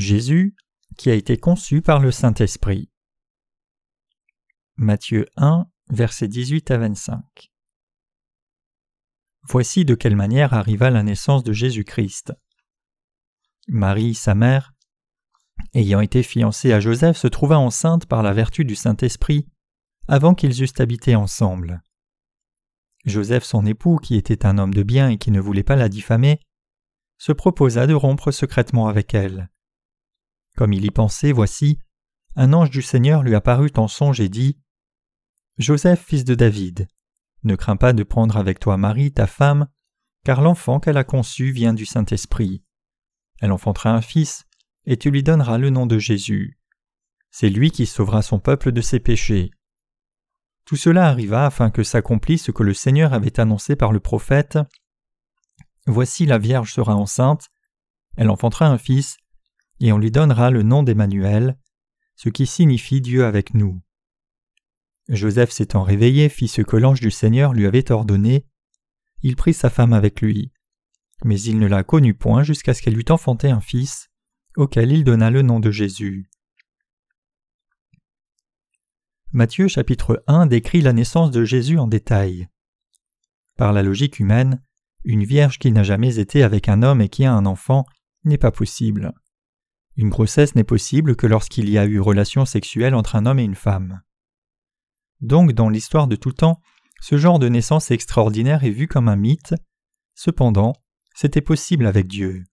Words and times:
Jésus 0.00 0.56
qui 0.96 1.10
a 1.10 1.14
été 1.14 1.36
conçu 1.36 1.82
par 1.82 2.00
le 2.00 2.10
Saint-Esprit. 2.10 2.90
Matthieu 4.76 5.26
1, 5.36 5.66
versets 5.90 6.26
18 6.26 6.70
à 6.70 6.78
25. 6.78 7.52
Voici 9.42 9.84
de 9.84 9.94
quelle 9.94 10.16
manière 10.16 10.54
arriva 10.54 10.90
la 10.90 11.02
naissance 11.02 11.44
de 11.44 11.52
Jésus-Christ. 11.52 12.32
Marie, 13.68 14.14
sa 14.14 14.34
mère, 14.34 14.72
ayant 15.74 16.00
été 16.00 16.22
fiancée 16.22 16.72
à 16.72 16.80
Joseph, 16.80 17.16
se 17.16 17.28
trouva 17.28 17.58
enceinte 17.58 18.06
par 18.06 18.22
la 18.22 18.32
vertu 18.32 18.64
du 18.64 18.74
Saint-Esprit 18.74 19.46
avant 20.08 20.34
qu'ils 20.34 20.62
eussent 20.62 20.80
habité 20.80 21.14
ensemble. 21.14 21.82
Joseph, 23.04 23.44
son 23.44 23.64
époux, 23.66 23.98
qui 23.98 24.16
était 24.16 24.44
un 24.44 24.58
homme 24.58 24.74
de 24.74 24.82
bien 24.82 25.10
et 25.10 25.18
qui 25.18 25.30
ne 25.30 25.40
voulait 25.40 25.62
pas 25.62 25.76
la 25.76 25.88
diffamer, 25.88 26.40
se 27.18 27.32
proposa 27.32 27.86
de 27.86 27.94
rompre 27.94 28.30
secrètement 28.30 28.88
avec 28.88 29.14
elle. 29.14 29.50
Comme 30.60 30.74
il 30.74 30.84
y 30.84 30.90
pensait, 30.90 31.32
voici, 31.32 31.78
un 32.36 32.52
ange 32.52 32.68
du 32.68 32.82
Seigneur 32.82 33.22
lui 33.22 33.34
apparut 33.34 33.72
en 33.78 33.88
songe 33.88 34.20
et 34.20 34.28
dit 34.28 34.60
Joseph, 35.56 36.04
fils 36.04 36.22
de 36.22 36.34
David, 36.34 36.86
ne 37.44 37.56
crains 37.56 37.78
pas 37.78 37.94
de 37.94 38.02
prendre 38.02 38.36
avec 38.36 38.60
toi 38.60 38.76
Marie, 38.76 39.10
ta 39.10 39.26
femme, 39.26 39.68
car 40.22 40.42
l'enfant 40.42 40.78
qu'elle 40.78 40.98
a 40.98 41.04
conçu 41.04 41.50
vient 41.50 41.72
du 41.72 41.86
Saint-Esprit. 41.86 42.62
Elle 43.40 43.52
enfantera 43.52 43.94
un 43.94 44.02
fils, 44.02 44.44
et 44.84 44.98
tu 44.98 45.10
lui 45.10 45.22
donneras 45.22 45.56
le 45.56 45.70
nom 45.70 45.86
de 45.86 45.98
Jésus. 45.98 46.58
C'est 47.30 47.48
lui 47.48 47.70
qui 47.70 47.86
sauvera 47.86 48.20
son 48.20 48.38
peuple 48.38 48.70
de 48.70 48.82
ses 48.82 49.00
péchés. 49.00 49.52
Tout 50.66 50.76
cela 50.76 51.06
arriva 51.06 51.46
afin 51.46 51.70
que 51.70 51.82
s'accomplisse 51.82 52.44
ce 52.44 52.50
que 52.50 52.64
le 52.64 52.74
Seigneur 52.74 53.14
avait 53.14 53.40
annoncé 53.40 53.76
par 53.76 53.92
le 53.92 54.00
prophète. 54.00 54.58
Voici 55.86 56.26
la 56.26 56.36
Vierge 56.36 56.74
sera 56.74 56.96
enceinte, 56.96 57.48
elle 58.18 58.28
enfantera 58.28 58.66
un 58.66 58.76
fils, 58.76 59.16
et 59.80 59.92
on 59.92 59.98
lui 59.98 60.10
donnera 60.10 60.50
le 60.50 60.62
nom 60.62 60.82
d'Emmanuel, 60.82 61.56
ce 62.16 62.28
qui 62.28 62.46
signifie 62.46 63.00
Dieu 63.00 63.24
avec 63.24 63.54
nous. 63.54 63.80
Joseph 65.08 65.50
s'étant 65.50 65.82
réveillé 65.82 66.28
fit 66.28 66.48
ce 66.48 66.62
que 66.62 66.76
l'ange 66.76 67.00
du 67.00 67.10
Seigneur 67.10 67.52
lui 67.52 67.66
avait 67.66 67.90
ordonné. 67.90 68.46
Il 69.22 69.36
prit 69.36 69.54
sa 69.54 69.70
femme 69.70 69.92
avec 69.92 70.20
lui. 70.20 70.52
Mais 71.24 71.40
il 71.40 71.58
ne 71.58 71.66
la 71.66 71.82
connut 71.82 72.14
point 72.14 72.42
jusqu'à 72.42 72.74
ce 72.74 72.82
qu'elle 72.82 72.98
eût 72.98 73.10
enfanté 73.10 73.50
un 73.50 73.60
fils, 73.60 74.10
auquel 74.56 74.92
il 74.92 75.02
donna 75.04 75.30
le 75.30 75.42
nom 75.42 75.60
de 75.60 75.70
Jésus. 75.70 76.30
Matthieu 79.32 79.68
chapitre 79.68 80.22
1 80.26 80.46
décrit 80.46 80.80
la 80.80 80.92
naissance 80.92 81.30
de 81.30 81.44
Jésus 81.44 81.78
en 81.78 81.86
détail. 81.86 82.48
Par 83.56 83.72
la 83.72 83.82
logique 83.82 84.18
humaine, 84.18 84.62
une 85.04 85.24
vierge 85.24 85.58
qui 85.58 85.72
n'a 85.72 85.82
jamais 85.82 86.18
été 86.18 86.42
avec 86.42 86.68
un 86.68 86.82
homme 86.82 87.00
et 87.00 87.08
qui 87.08 87.24
a 87.24 87.32
un 87.32 87.46
enfant 87.46 87.86
n'est 88.24 88.38
pas 88.38 88.50
possible. 88.50 89.12
Une 90.00 90.08
grossesse 90.08 90.54
n'est 90.54 90.64
possible 90.64 91.14
que 91.14 91.26
lorsqu'il 91.26 91.68
y 91.68 91.76
a 91.76 91.84
eu 91.84 92.00
relation 92.00 92.46
sexuelle 92.46 92.94
entre 92.94 93.16
un 93.16 93.26
homme 93.26 93.38
et 93.38 93.44
une 93.44 93.54
femme. 93.54 94.00
Donc, 95.20 95.52
dans 95.52 95.68
l'histoire 95.68 96.06
de 96.06 96.16
tout 96.16 96.32
temps, 96.32 96.58
ce 97.02 97.18
genre 97.18 97.38
de 97.38 97.50
naissance 97.50 97.90
extraordinaire 97.90 98.64
est 98.64 98.70
vu 98.70 98.88
comme 98.88 99.08
un 99.08 99.16
mythe. 99.16 99.54
Cependant, 100.14 100.72
c'était 101.14 101.42
possible 101.42 101.84
avec 101.84 102.06
Dieu. 102.06 102.44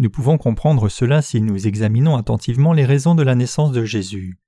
Nous 0.00 0.10
pouvons 0.10 0.36
comprendre 0.36 0.88
cela 0.88 1.22
si 1.22 1.40
nous 1.40 1.68
examinons 1.68 2.16
attentivement 2.16 2.72
les 2.72 2.84
raisons 2.84 3.14
de 3.14 3.22
la 3.22 3.36
naissance 3.36 3.70
de 3.70 3.84
Jésus. 3.84 4.40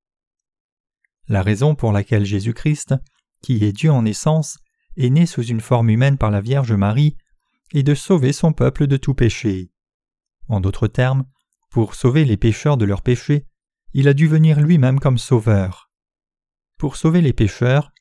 La 1.28 1.42
raison 1.42 1.76
pour 1.76 1.92
laquelle 1.92 2.24
Jésus-Christ, 2.24 2.96
qui 3.40 3.64
est 3.64 3.72
Dieu 3.72 3.92
en 3.92 4.02
naissance, 4.02 4.58
est 4.96 5.10
né 5.10 5.26
sous 5.26 5.44
une 5.44 5.60
forme 5.60 5.90
humaine 5.90 6.18
par 6.18 6.32
la 6.32 6.40
Vierge 6.40 6.72
Marie, 6.72 7.16
est 7.72 7.84
de 7.84 7.94
sauver 7.94 8.32
son 8.32 8.52
peuple 8.52 8.88
de 8.88 8.96
tout 8.96 9.14
péché. 9.14 9.70
En 10.50 10.60
d'autres 10.60 10.88
termes, 10.88 11.24
pour 11.70 11.94
sauver 11.94 12.24
les 12.24 12.36
pécheurs 12.36 12.76
de 12.76 12.84
leurs 12.84 13.02
péchés, 13.02 13.46
il 13.94 14.08
a 14.08 14.14
dû 14.14 14.26
venir 14.26 14.60
lui-même 14.60 14.98
comme 14.98 15.16
sauveur. 15.16 15.92
Pour 16.76 16.96
sauver 16.96 17.20
les 17.20 17.32
pécheurs, 17.32 17.92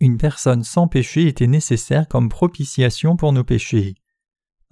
une 0.00 0.18
personne 0.18 0.64
sans 0.64 0.88
péché 0.88 1.28
était 1.28 1.46
nécessaire 1.46 2.08
comme 2.08 2.28
propitiation 2.28 3.16
pour 3.16 3.32
nos 3.32 3.44
péchés. 3.44 3.94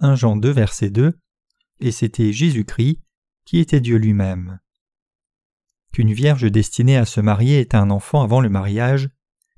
1 0.01 0.15
Jean 0.15 0.35
2 0.35 0.49
verset 0.49 0.89
2, 0.89 1.17
et 1.79 1.91
c'était 1.93 2.33
Jésus-Christ 2.33 2.99
qui 3.45 3.59
était 3.59 3.79
Dieu 3.79 3.95
lui-même. 3.95 4.59
Qu'une 5.93 6.11
vierge 6.11 6.51
destinée 6.51 6.97
à 6.97 7.05
se 7.05 7.21
marier 7.21 7.61
ait 7.61 7.75
un 7.75 7.91
enfant 7.91 8.23
avant 8.23 8.41
le 8.41 8.49
mariage 8.49 9.09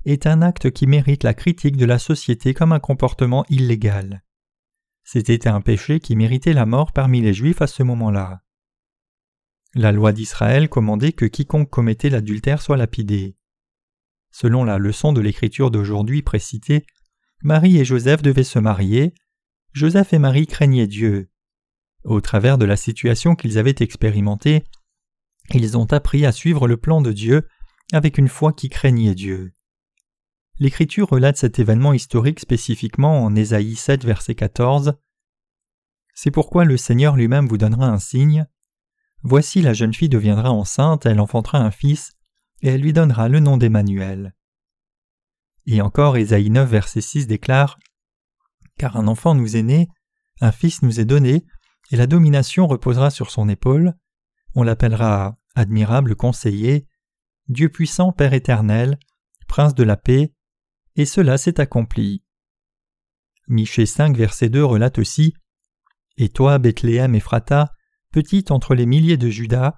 est 0.05 0.27
un 0.27 0.43
acte 0.43 0.69
qui 0.69 0.85
mérite 0.85 1.23
la 1.23 1.33
critique 1.33 1.77
de 1.77 1.85
la 1.85 1.97
société 1.97 2.53
comme 2.53 2.71
un 2.71 2.79
comportement 2.79 3.45
illégal. 3.49 4.21
C'était 5.07 5.47
un 5.47 5.61
péché 5.61 5.99
qui 5.99 6.15
méritait 6.15 6.51
la 6.51 6.65
mort 6.65 6.91
parmi 6.91 7.21
les 7.21 7.33
Juifs 7.33 7.61
à 7.61 7.67
ce 7.67 7.83
moment-là. 7.83 8.41
La 9.75 9.91
loi 9.91 10.11
d'Israël 10.11 10.67
commandait 10.67 11.13
que 11.13 11.25
quiconque 11.25 11.69
commettait 11.69 12.09
l'adultère 12.09 12.59
soit 12.59 12.75
lapidé. 12.75 13.37
Selon 14.31 14.63
la 14.63 14.79
leçon 14.79 15.13
de 15.13 15.21
l'écriture 15.21 15.69
d'aujourd'hui 15.69 16.23
précitée, 16.23 16.87
Marie 17.43 17.77
et 17.77 17.85
Joseph 17.85 18.23
devaient 18.23 18.43
se 18.43 18.57
marier. 18.57 19.13
Joseph 19.73 20.11
et 20.13 20.19
Marie 20.19 20.47
craignaient 20.47 20.87
Dieu. 20.87 21.29
Au 22.03 22.19
travers 22.19 22.57
de 22.57 22.65
la 22.65 22.75
situation 22.75 23.35
qu'ils 23.35 23.59
avaient 23.59 23.75
expérimentée, 23.79 24.63
ils 25.53 25.77
ont 25.77 25.91
appris 25.93 26.25
à 26.25 26.31
suivre 26.31 26.67
le 26.67 26.77
plan 26.77 27.01
de 27.01 27.11
Dieu 27.11 27.47
avec 27.93 28.17
une 28.17 28.27
foi 28.27 28.53
qui 28.53 28.69
craignait 28.69 29.13
Dieu. 29.13 29.53
L'Écriture 30.57 31.09
relate 31.09 31.35
cet 31.35 31.59
événement 31.59 31.91
historique 31.91 32.39
spécifiquement 32.39 33.23
en 33.25 33.35
Ésaïe 33.35 33.75
7, 33.75 34.05
verset 34.05 34.35
14. 34.35 34.93
C'est 36.13 36.31
pourquoi 36.31 36.63
le 36.63 36.77
Seigneur 36.77 37.17
lui-même 37.17 37.45
vous 37.45 37.57
donnera 37.57 37.87
un 37.87 37.99
signe. 37.99 38.47
Voici 39.21 39.61
la 39.61 39.73
jeune 39.73 39.93
fille 39.93 40.07
deviendra 40.07 40.51
enceinte, 40.51 41.05
elle 41.05 41.19
enfantera 41.19 41.57
un 41.57 41.71
fils, 41.71 42.13
et 42.61 42.69
elle 42.69 42.79
lui 42.79 42.93
donnera 42.93 43.27
le 43.27 43.41
nom 43.41 43.57
d'Emmanuel. 43.57 44.33
Et 45.65 45.81
encore 45.81 46.15
Ésaïe 46.15 46.49
9, 46.49 46.69
verset 46.69 47.01
6 47.01 47.27
déclare 47.27 47.77
Car 48.77 48.95
un 48.95 49.07
enfant 49.07 49.35
nous 49.35 49.57
est 49.57 49.63
né, 49.63 49.89
un 50.39 50.53
fils 50.53 50.83
nous 50.83 51.01
est 51.01 51.05
donné, 51.05 51.45
et 51.91 51.97
la 51.97 52.07
domination 52.07 52.65
reposera 52.65 53.09
sur 53.09 53.29
son 53.29 53.49
épaule. 53.49 53.93
On 54.53 54.63
l'appellera 54.63 55.37
admirable 55.53 56.15
conseiller, 56.15 56.87
Dieu 57.49 57.67
puissant, 57.67 58.13
Père 58.13 58.33
éternel, 58.33 58.97
Prince 59.49 59.75
de 59.75 59.83
la 59.83 59.97
paix, 59.97 60.34
et 60.95 61.05
cela 61.05 61.37
s'est 61.37 61.59
accompli. 61.59 62.23
Michée 63.47 63.85
5, 63.85 64.15
verset 64.17 64.49
2 64.49 64.63
relate 64.63 64.97
aussi 64.97 65.33
Et 66.17 66.29
toi, 66.29 66.57
Bethléem 66.57 67.15
Ephrata, 67.15 67.71
petite 68.11 68.51
entre 68.51 68.75
les 68.75 68.85
milliers 68.85 69.17
de 69.17 69.29
Judas, 69.29 69.75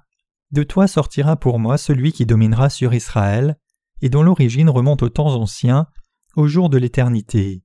de 0.52 0.64
toi 0.64 0.88
sortira 0.88 1.36
pour 1.36 1.60
moi 1.60 1.78
celui 1.78 2.14
qui 2.14 2.26
dominera 2.26 2.70
sur 2.70 2.94
Israël, 2.94 3.58
et 4.02 4.10
dont 4.10 4.24
l'origine 4.24 4.70
remonte 4.70 5.04
aux 5.04 5.10
temps 5.10 5.36
anciens, 5.36 5.88
au 6.36 6.48
jour 6.48 6.70
de 6.70 6.78
l'éternité. 6.78 7.64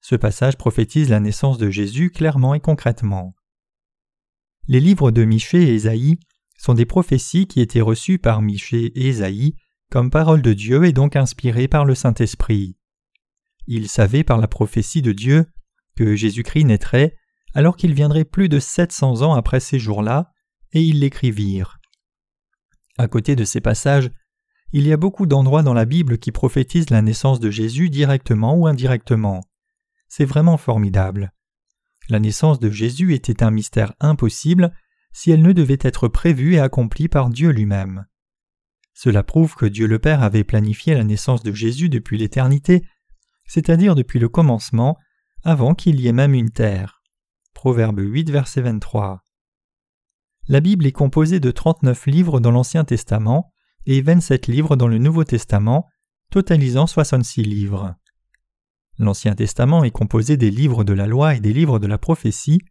Ce 0.00 0.16
passage 0.16 0.56
prophétise 0.56 1.10
la 1.10 1.20
naissance 1.20 1.58
de 1.58 1.70
Jésus 1.70 2.10
clairement 2.10 2.54
et 2.54 2.60
concrètement. 2.60 3.34
Les 4.66 4.80
livres 4.80 5.10
de 5.10 5.24
Michée 5.24 5.62
et 5.62 5.74
Ésaïe 5.74 6.18
sont 6.56 6.74
des 6.74 6.86
prophéties 6.86 7.46
qui 7.46 7.60
étaient 7.60 7.80
reçues 7.80 8.18
par 8.18 8.42
Michée 8.42 8.86
et 8.98 9.08
Ésaïe 9.08 9.54
comme 9.90 10.10
parole 10.10 10.42
de 10.42 10.52
Dieu 10.52 10.84
et 10.84 10.92
donc 10.92 11.16
inspirée 11.16 11.68
par 11.68 11.84
le 11.84 11.94
Saint-Esprit. 11.94 12.76
Ils 13.66 13.88
savaient 13.88 14.24
par 14.24 14.38
la 14.38 14.48
prophétie 14.48 15.02
de 15.02 15.12
Dieu 15.12 15.46
que 15.96 16.14
Jésus-Christ 16.14 16.64
naîtrait 16.64 17.16
alors 17.54 17.76
qu'il 17.76 17.94
viendrait 17.94 18.24
plus 18.24 18.48
de 18.48 18.58
700 18.58 19.22
ans 19.22 19.34
après 19.34 19.60
ces 19.60 19.78
jours-là, 19.78 20.32
et 20.72 20.82
ils 20.82 21.00
l'écrivirent. 21.00 21.78
À 22.98 23.08
côté 23.08 23.36
de 23.36 23.44
ces 23.44 23.60
passages, 23.60 24.10
il 24.72 24.86
y 24.86 24.92
a 24.92 24.98
beaucoup 24.98 25.26
d'endroits 25.26 25.62
dans 25.62 25.74
la 25.74 25.86
Bible 25.86 26.18
qui 26.18 26.30
prophétisent 26.30 26.90
la 26.90 27.00
naissance 27.00 27.40
de 27.40 27.50
Jésus 27.50 27.88
directement 27.88 28.54
ou 28.54 28.66
indirectement. 28.66 29.40
C'est 30.08 30.26
vraiment 30.26 30.56
formidable. 30.56 31.32
La 32.10 32.20
naissance 32.20 32.58
de 32.58 32.70
Jésus 32.70 33.14
était 33.14 33.42
un 33.42 33.50
mystère 33.50 33.94
impossible 34.00 34.72
si 35.12 35.30
elle 35.30 35.42
ne 35.42 35.52
devait 35.52 35.78
être 35.80 36.08
prévue 36.08 36.54
et 36.54 36.60
accomplie 36.60 37.08
par 37.08 37.30
Dieu 37.30 37.50
lui-même. 37.50 38.06
Cela 39.00 39.22
prouve 39.22 39.54
que 39.54 39.64
Dieu 39.64 39.86
le 39.86 40.00
Père 40.00 40.24
avait 40.24 40.42
planifié 40.42 40.92
la 40.92 41.04
naissance 41.04 41.44
de 41.44 41.52
Jésus 41.52 41.88
depuis 41.88 42.18
l'éternité, 42.18 42.84
c'est-à-dire 43.46 43.94
depuis 43.94 44.18
le 44.18 44.28
commencement, 44.28 44.98
avant 45.44 45.76
qu'il 45.76 46.00
y 46.00 46.08
ait 46.08 46.12
même 46.12 46.34
une 46.34 46.50
terre. 46.50 47.00
Proverbe 47.54 48.00
8, 48.00 48.28
verset 48.28 48.60
23. 48.62 49.22
La 50.48 50.58
Bible 50.58 50.84
est 50.84 50.90
composée 50.90 51.38
de 51.38 51.52
39 51.52 52.06
livres 52.06 52.40
dans 52.40 52.50
l'Ancien 52.50 52.82
Testament 52.82 53.52
et 53.86 54.02
27 54.02 54.48
livres 54.48 54.74
dans 54.74 54.88
le 54.88 54.98
Nouveau 54.98 55.22
Testament, 55.22 55.86
totalisant 56.32 56.88
66 56.88 57.44
livres. 57.44 57.94
L'Ancien 58.98 59.36
Testament 59.36 59.84
est 59.84 59.92
composé 59.92 60.36
des 60.36 60.50
livres 60.50 60.82
de 60.82 60.92
la 60.92 61.06
loi 61.06 61.36
et 61.36 61.40
des 61.40 61.52
livres 61.52 61.78
de 61.78 61.86
la 61.86 61.98
prophétie, 61.98 62.62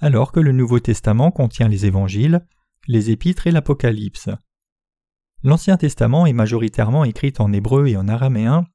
alors 0.00 0.32
que 0.32 0.40
le 0.40 0.52
Nouveau 0.52 0.80
Testament 0.80 1.30
contient 1.30 1.68
les 1.68 1.84
évangiles, 1.84 2.40
les 2.86 3.10
épîtres 3.10 3.46
et 3.46 3.50
l'Apocalypse. 3.50 4.30
L'Ancien 5.42 5.76
Testament 5.76 6.26
est 6.26 6.32
majoritairement 6.32 7.04
écrit 7.04 7.32
en 7.38 7.52
hébreu 7.52 7.86
et 7.86 7.96
en 7.96 8.08
araméen, 8.08 8.66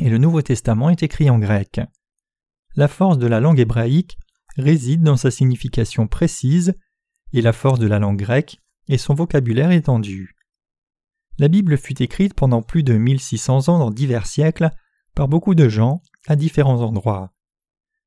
et 0.00 0.08
le 0.08 0.18
Nouveau 0.18 0.40
Testament 0.40 0.90
est 0.90 1.02
écrit 1.02 1.28
en 1.28 1.38
grec. 1.38 1.80
La 2.74 2.88
force 2.88 3.18
de 3.18 3.26
la 3.26 3.40
langue 3.40 3.60
hébraïque 3.60 4.16
réside 4.56 5.02
dans 5.02 5.16
sa 5.16 5.30
signification 5.30 6.06
précise 6.06 6.74
et 7.32 7.42
la 7.42 7.52
force 7.52 7.78
de 7.78 7.86
la 7.86 7.98
langue 7.98 8.18
grecque 8.18 8.58
et 8.88 8.98
son 8.98 9.14
vocabulaire 9.14 9.72
étendu. 9.72 10.36
La 11.38 11.48
Bible 11.48 11.76
fut 11.76 12.02
écrite 12.02 12.34
pendant 12.34 12.62
plus 12.62 12.82
de 12.82 12.94
1600 12.94 13.68
ans 13.68 13.78
dans 13.78 13.90
divers 13.90 14.26
siècles 14.26 14.70
par 15.14 15.28
beaucoup 15.28 15.54
de 15.54 15.68
gens 15.68 16.02
à 16.28 16.36
différents 16.36 16.80
endroits. 16.80 17.32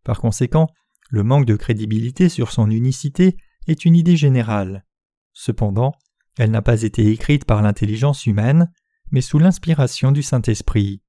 Par 0.04 0.20
conséquent, 0.20 0.68
le 1.10 1.24
manque 1.24 1.46
de 1.46 1.56
crédibilité 1.56 2.30
sur 2.30 2.52
son 2.52 2.70
unicité 2.70 3.38
est 3.68 3.86
une 3.86 3.96
idée 3.96 4.18
générale. 4.18 4.86
Cependant, 5.32 5.94
elle 6.38 6.52
n'a 6.52 6.62
pas 6.62 6.82
été 6.84 7.08
écrite 7.08 7.46
par 7.46 7.62
l'intelligence 7.62 8.26
humaine, 8.26 8.72
mais 9.12 9.22
sous 9.22 9.40
l'inspiration 9.40 10.12
du 10.12 10.24
Saint-Esprit. 10.24 11.02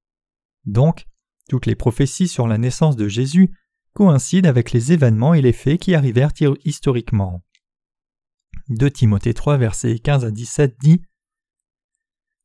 Donc, 0.66 1.06
toutes 1.48 1.66
les 1.66 1.74
prophéties 1.74 2.28
sur 2.28 2.46
la 2.46 2.58
naissance 2.58 2.96
de 2.96 3.08
Jésus 3.08 3.50
coïncident 3.94 4.48
avec 4.48 4.72
les 4.72 4.92
événements 4.92 5.34
et 5.34 5.42
les 5.42 5.52
faits 5.52 5.80
qui 5.80 5.94
arrivèrent 5.94 6.32
historiquement. 6.64 7.42
2 8.68 8.90
Timothée 8.90 9.34
3 9.34 9.56
versets 9.56 9.98
15 9.98 10.24
à 10.24 10.30
17 10.30 10.76
dit 10.80 11.02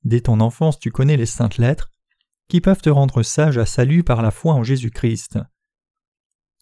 Dès 0.03 0.21
ton 0.21 0.39
enfance 0.39 0.79
tu 0.79 0.91
connais 0.91 1.17
les 1.17 1.25
saintes 1.25 1.57
lettres, 1.57 1.91
qui 2.47 2.61
peuvent 2.61 2.81
te 2.81 2.89
rendre 2.89 3.23
sage 3.23 3.57
à 3.57 3.65
salut 3.65 4.03
par 4.03 4.21
la 4.21 4.31
foi 4.31 4.53
en 4.53 4.63
Jésus-Christ. 4.63 5.39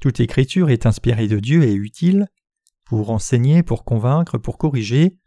Toute 0.01 0.19
écriture 0.19 0.69
est 0.69 0.85
inspirée 0.85 1.27
de 1.27 1.39
Dieu 1.39 1.63
et 1.63 1.73
utile 1.73 2.27
pour 2.85 3.09
enseigner, 3.09 3.63
pour 3.63 3.83
convaincre, 3.83 4.37
pour 4.37 4.57
corriger, 4.57 5.17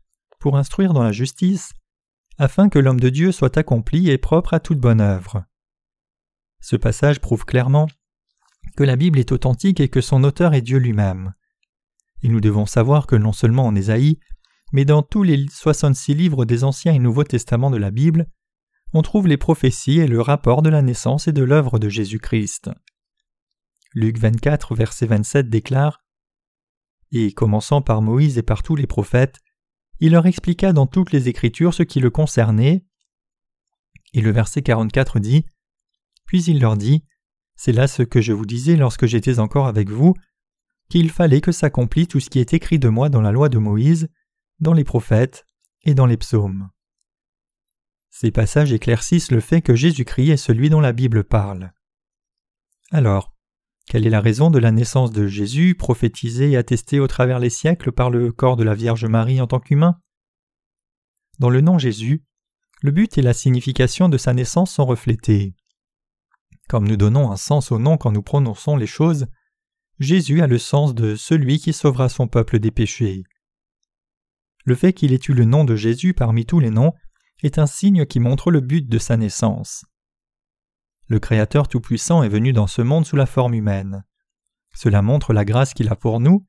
pour 0.41 0.57
instruire 0.57 0.93
dans 0.93 1.03
la 1.03 1.13
justice, 1.13 1.73
afin 2.39 2.69
que 2.69 2.79
l'homme 2.79 2.99
de 2.99 3.11
Dieu 3.11 3.31
soit 3.31 3.57
accompli 3.57 4.11
et 4.11 4.19
propre 4.19 4.55
à 4.55 4.61
toute 4.61 4.81
bonne 4.81 5.01
œuvre. 5.01 5.45
Ce 6.61 6.75
passage 6.75 7.21
prouve 7.21 7.45
clairement 7.45 7.87
que 8.77 8.85
la 8.85 8.97
Bible 8.97 9.19
est 9.19 9.33
authentique 9.33 9.81
et 9.81 9.89
que 9.89 10.01
son 10.01 10.25
auteur 10.25 10.55
est 10.55 10.63
Dieu 10.63 10.79
lui-même. 10.79 11.35
Et 12.23 12.29
nous 12.29 12.41
devons 12.41 12.67
savoir 12.67 13.07
que 13.07 13.17
non 13.17 13.33
seulement 13.33 13.67
en 13.67 13.75
Ésaïe, 13.75 14.19
mais 14.73 14.85
dans 14.85 15.03
tous 15.03 15.23
les 15.23 15.47
66 15.49 16.15
livres 16.15 16.45
des 16.45 16.65
Anciens 16.65 16.93
et 16.93 16.99
Nouveaux 16.99 17.25
Testaments 17.25 17.71
de 17.71 17.77
la 17.77 17.91
Bible, 17.91 18.27
on 18.93 19.03
trouve 19.03 19.29
les 19.29 19.37
prophéties 19.37 20.01
et 20.01 20.07
le 20.07 20.21
rapport 20.21 20.63
de 20.63 20.71
la 20.71 20.83
naissance 20.83 21.29
et 21.29 21.33
de 21.33 21.43
l'œuvre 21.43 21.79
de 21.79 21.89
Jésus-Christ. 21.89 22.71
Luc 23.95 24.19
24, 24.19 24.75
verset 24.75 25.07
27 25.07 25.49
déclare 25.49 26.03
Et 27.13 27.33
commençant 27.33 27.83
par 27.83 28.03
Moïse 28.03 28.39
et 28.39 28.43
par 28.43 28.63
tous 28.63 28.77
les 28.77 28.87
prophètes, 28.87 29.41
il 30.01 30.13
leur 30.13 30.27
expliqua 30.27 30.73
dans 30.73 30.87
toutes 30.87 31.13
les 31.13 31.29
Écritures 31.29 31.75
ce 31.75 31.83
qui 31.83 32.01
le 32.01 32.11
concernait. 32.11 32.85
Et 34.13 34.21
le 34.21 34.33
verset 34.33 34.63
44 34.63 35.21
dit 35.21 35.45
Puis 36.27 36.43
il 36.45 36.61
leur 36.61 36.77
dit 36.77 37.05
C'est 37.55 37.73
là 37.73 37.87
ce 37.87 38.03
que 38.03 38.21
je 38.21 38.33
vous 38.33 38.47
disais 38.47 38.77
lorsque 38.77 39.07
j'étais 39.07 39.39
encore 39.39 39.67
avec 39.67 39.91
vous, 39.91 40.15
qu'il 40.89 41.11
fallait 41.11 41.41
que 41.41 41.53
s'accomplît 41.53 42.07
tout 42.07 42.19
ce 42.19 42.31
qui 42.31 42.41
est 42.41 42.53
écrit 42.53 42.79
de 42.79 42.89
moi 42.89 43.09
dans 43.09 43.21
la 43.21 43.31
loi 43.31 43.49
de 43.49 43.59
Moïse, 43.59 44.09
dans 44.59 44.73
les 44.73 44.85
prophètes 44.85 45.47
et 45.83 45.95
dans 45.95 46.07
les 46.07 46.17
psaumes. 46.17 46.71
Ces 48.11 48.33
passages 48.33 48.73
éclaircissent 48.73 49.31
le 49.31 49.41
fait 49.41 49.63
que 49.63 49.77
Jésus-Christ 49.77 50.31
est 50.31 50.37
celui 50.37 50.69
dont 50.69 50.81
la 50.81 50.93
Bible 50.93 51.25
parle. 51.25 51.73
Alors, 52.91 53.33
quelle 53.91 54.07
est 54.07 54.11
la 54.11 54.21
raison 54.21 54.53
de 54.53 54.61
la 54.61 54.71
naissance 54.71 55.11
de 55.11 55.27
Jésus, 55.27 55.75
prophétisée 55.75 56.53
et 56.53 56.57
attestée 56.57 57.01
au 57.01 57.09
travers 57.09 57.41
les 57.41 57.51
siècles 57.51 57.91
par 57.91 58.09
le 58.09 58.31
corps 58.31 58.55
de 58.55 58.63
la 58.63 58.77
Vierge 58.77 59.05
Marie 59.05 59.41
en 59.41 59.49
tant 59.49 59.59
qu'humain? 59.59 60.01
Dans 61.41 61.51
le 61.51 61.61
nom 61.61 61.77
Jésus, 61.77 62.23
le 62.83 62.93
but 62.93 63.19
et 63.19 63.23
la 63.23 63.33
signification 63.33 64.09
de 64.09 64.17
sa 64.17 64.33
naissance 64.33 64.71
sont 64.71 64.87
reflétés. 64.87 65.57
Comme 66.69 66.87
nous 66.87 66.97
donnons 66.97 67.33
un 67.33 67.37
sens 67.37 67.73
au 67.73 67.81
nom 67.81 67.97
quand 67.97 68.13
nous 68.13 68.23
prononçons 68.23 68.77
les 68.77 68.87
choses, 68.87 69.27
Jésus 69.99 70.41
a 70.41 70.47
le 70.47 70.59
sens 70.59 70.95
de 70.95 71.17
celui 71.17 71.59
qui 71.59 71.73
sauvera 71.73 72.09
son 72.09 72.29
peuple 72.29 72.61
des 72.61 72.71
péchés. 72.71 73.25
Le 74.67 74.77
fait 74.77 74.93
qu'il 74.93 75.13
ait 75.13 75.27
eu 75.29 75.33
le 75.33 75.47
nom 75.47 75.65
de 75.65 75.75
Jésus 75.75 76.15
parmi 76.15 76.47
tous 76.47 76.61
les 76.61 76.71
noms 76.71 76.93
est 77.43 77.59
un 77.59 77.67
signe 77.67 78.07
qui 78.07 78.21
montre 78.21 78.53
le 78.53 78.61
but 78.61 78.89
de 78.89 78.99
sa 78.99 79.17
naissance. 79.17 79.85
Le 81.11 81.19
Créateur 81.19 81.67
Tout-Puissant 81.67 82.23
est 82.23 82.29
venu 82.29 82.53
dans 82.53 82.69
ce 82.69 82.83
monde 82.83 83.05
sous 83.05 83.17
la 83.17 83.27
forme 83.27 83.55
humaine. 83.55 84.05
Cela 84.77 85.03
montre 85.03 85.33
la 85.33 85.45
grâce 85.45 85.75
qu'il 85.75 85.89
a 85.89 85.97
pour 85.97 86.21
nous. 86.21 86.47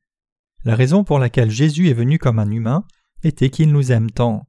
La 0.66 0.76
raison 0.76 1.04
pour 1.04 1.18
laquelle 1.18 1.50
Jésus 1.50 1.90
est 1.90 1.96
venu 1.96 2.20
comme 2.20 2.38
un 2.38 2.52
humain 2.52 2.86
était 3.24 3.50
qu'il 3.50 3.72
nous 3.72 3.92
aime 3.92 4.12
tant. 4.12 4.48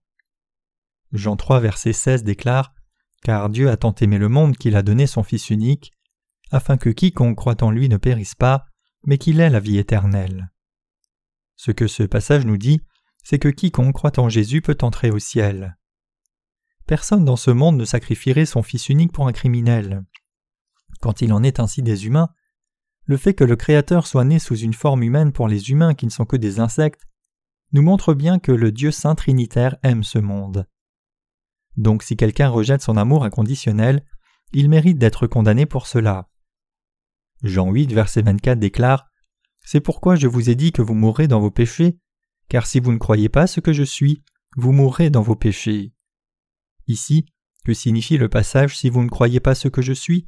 Jean 1.12 1.36
3 1.36 1.60
verset 1.60 1.94
16 1.94 2.24
déclare 2.24 2.74
Car 3.22 3.48
Dieu 3.48 3.70
a 3.70 3.78
tant 3.78 3.94
aimé 3.94 4.18
le 4.18 4.28
monde 4.28 4.58
qu'il 4.58 4.76
a 4.76 4.82
donné 4.82 5.06
son 5.06 5.22
Fils 5.22 5.48
unique, 5.48 5.92
afin 6.50 6.76
que 6.76 6.90
quiconque 6.90 7.38
croit 7.38 7.64
en 7.64 7.70
lui 7.70 7.88
ne 7.88 7.96
périsse 7.96 8.34
pas, 8.34 8.66
mais 9.06 9.16
qu'il 9.16 9.40
ait 9.40 9.48
la 9.48 9.60
vie 9.60 9.78
éternelle. 9.78 10.50
Ce 11.56 11.70
que 11.70 11.86
ce 11.86 12.02
passage 12.02 12.44
nous 12.44 12.58
dit, 12.58 12.82
c'est 13.24 13.38
que 13.38 13.48
quiconque 13.48 13.94
croit 13.94 14.18
en 14.18 14.28
Jésus 14.28 14.60
peut 14.60 14.76
entrer 14.82 15.10
au 15.10 15.18
ciel. 15.18 15.78
Personne 16.86 17.24
dans 17.24 17.36
ce 17.36 17.50
monde 17.50 17.76
ne 17.76 17.84
sacrifierait 17.84 18.46
son 18.46 18.62
Fils 18.62 18.88
unique 18.88 19.12
pour 19.12 19.28
un 19.28 19.32
criminel. 19.32 20.04
Quand 21.00 21.22
il 21.22 21.32
en 21.32 21.42
est 21.42 21.60
ainsi 21.60 21.82
des 21.82 22.06
humains, 22.06 22.30
le 23.04 23.16
fait 23.16 23.34
que 23.34 23.44
le 23.44 23.56
Créateur 23.56 24.06
soit 24.06 24.24
né 24.24 24.38
sous 24.38 24.56
une 24.56 24.74
forme 24.74 25.02
humaine 25.02 25.32
pour 25.32 25.48
les 25.48 25.70
humains 25.70 25.94
qui 25.94 26.06
ne 26.06 26.10
sont 26.10 26.24
que 26.24 26.36
des 26.36 26.60
insectes 26.60 27.06
nous 27.72 27.82
montre 27.82 28.14
bien 28.14 28.38
que 28.38 28.52
le 28.52 28.70
Dieu 28.70 28.90
Saint 28.90 29.14
Trinitaire 29.14 29.76
aime 29.82 30.04
ce 30.04 30.18
monde. 30.18 30.66
Donc 31.76 32.02
si 32.02 32.16
quelqu'un 32.16 32.48
rejette 32.48 32.82
son 32.82 32.96
amour 32.96 33.24
inconditionnel, 33.24 34.04
il 34.52 34.68
mérite 34.68 34.98
d'être 34.98 35.26
condamné 35.26 35.66
pour 35.66 35.86
cela. 35.86 36.28
Jean 37.42 37.70
8, 37.70 37.92
verset 37.92 38.22
24 38.22 38.58
déclare 38.58 39.10
C'est 39.64 39.80
pourquoi 39.80 40.16
je 40.16 40.28
vous 40.28 40.50
ai 40.50 40.54
dit 40.54 40.72
que 40.72 40.82
vous 40.82 40.94
mourrez 40.94 41.28
dans 41.28 41.40
vos 41.40 41.50
péchés, 41.50 41.98
car 42.48 42.66
si 42.66 42.78
vous 42.78 42.92
ne 42.92 42.98
croyez 42.98 43.28
pas 43.28 43.46
ce 43.46 43.60
que 43.60 43.72
je 43.72 43.82
suis, 43.82 44.22
vous 44.56 44.72
mourrez 44.72 45.10
dans 45.10 45.22
vos 45.22 45.36
péchés. 45.36 45.92
Ici, 46.88 47.26
que 47.64 47.74
signifie 47.74 48.18
le 48.18 48.28
passage 48.28 48.76
si 48.76 48.90
vous 48.90 49.02
ne 49.02 49.08
croyez 49.08 49.40
pas 49.40 49.54
ce 49.54 49.68
que 49.68 49.82
je 49.82 49.92
suis? 49.92 50.26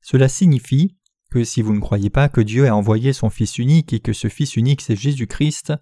Cela 0.00 0.28
signifie 0.28 0.96
que 1.30 1.44
si 1.44 1.62
vous 1.62 1.74
ne 1.74 1.80
croyez 1.80 2.10
pas 2.10 2.28
que 2.28 2.40
Dieu 2.40 2.66
a 2.66 2.74
envoyé 2.74 3.12
son 3.12 3.30
Fils 3.30 3.58
unique 3.58 3.92
et 3.92 4.00
que 4.00 4.12
ce 4.12 4.28
Fils 4.28 4.56
unique 4.56 4.80
c'est 4.80 4.96
Jésus-Christ, 4.96 5.72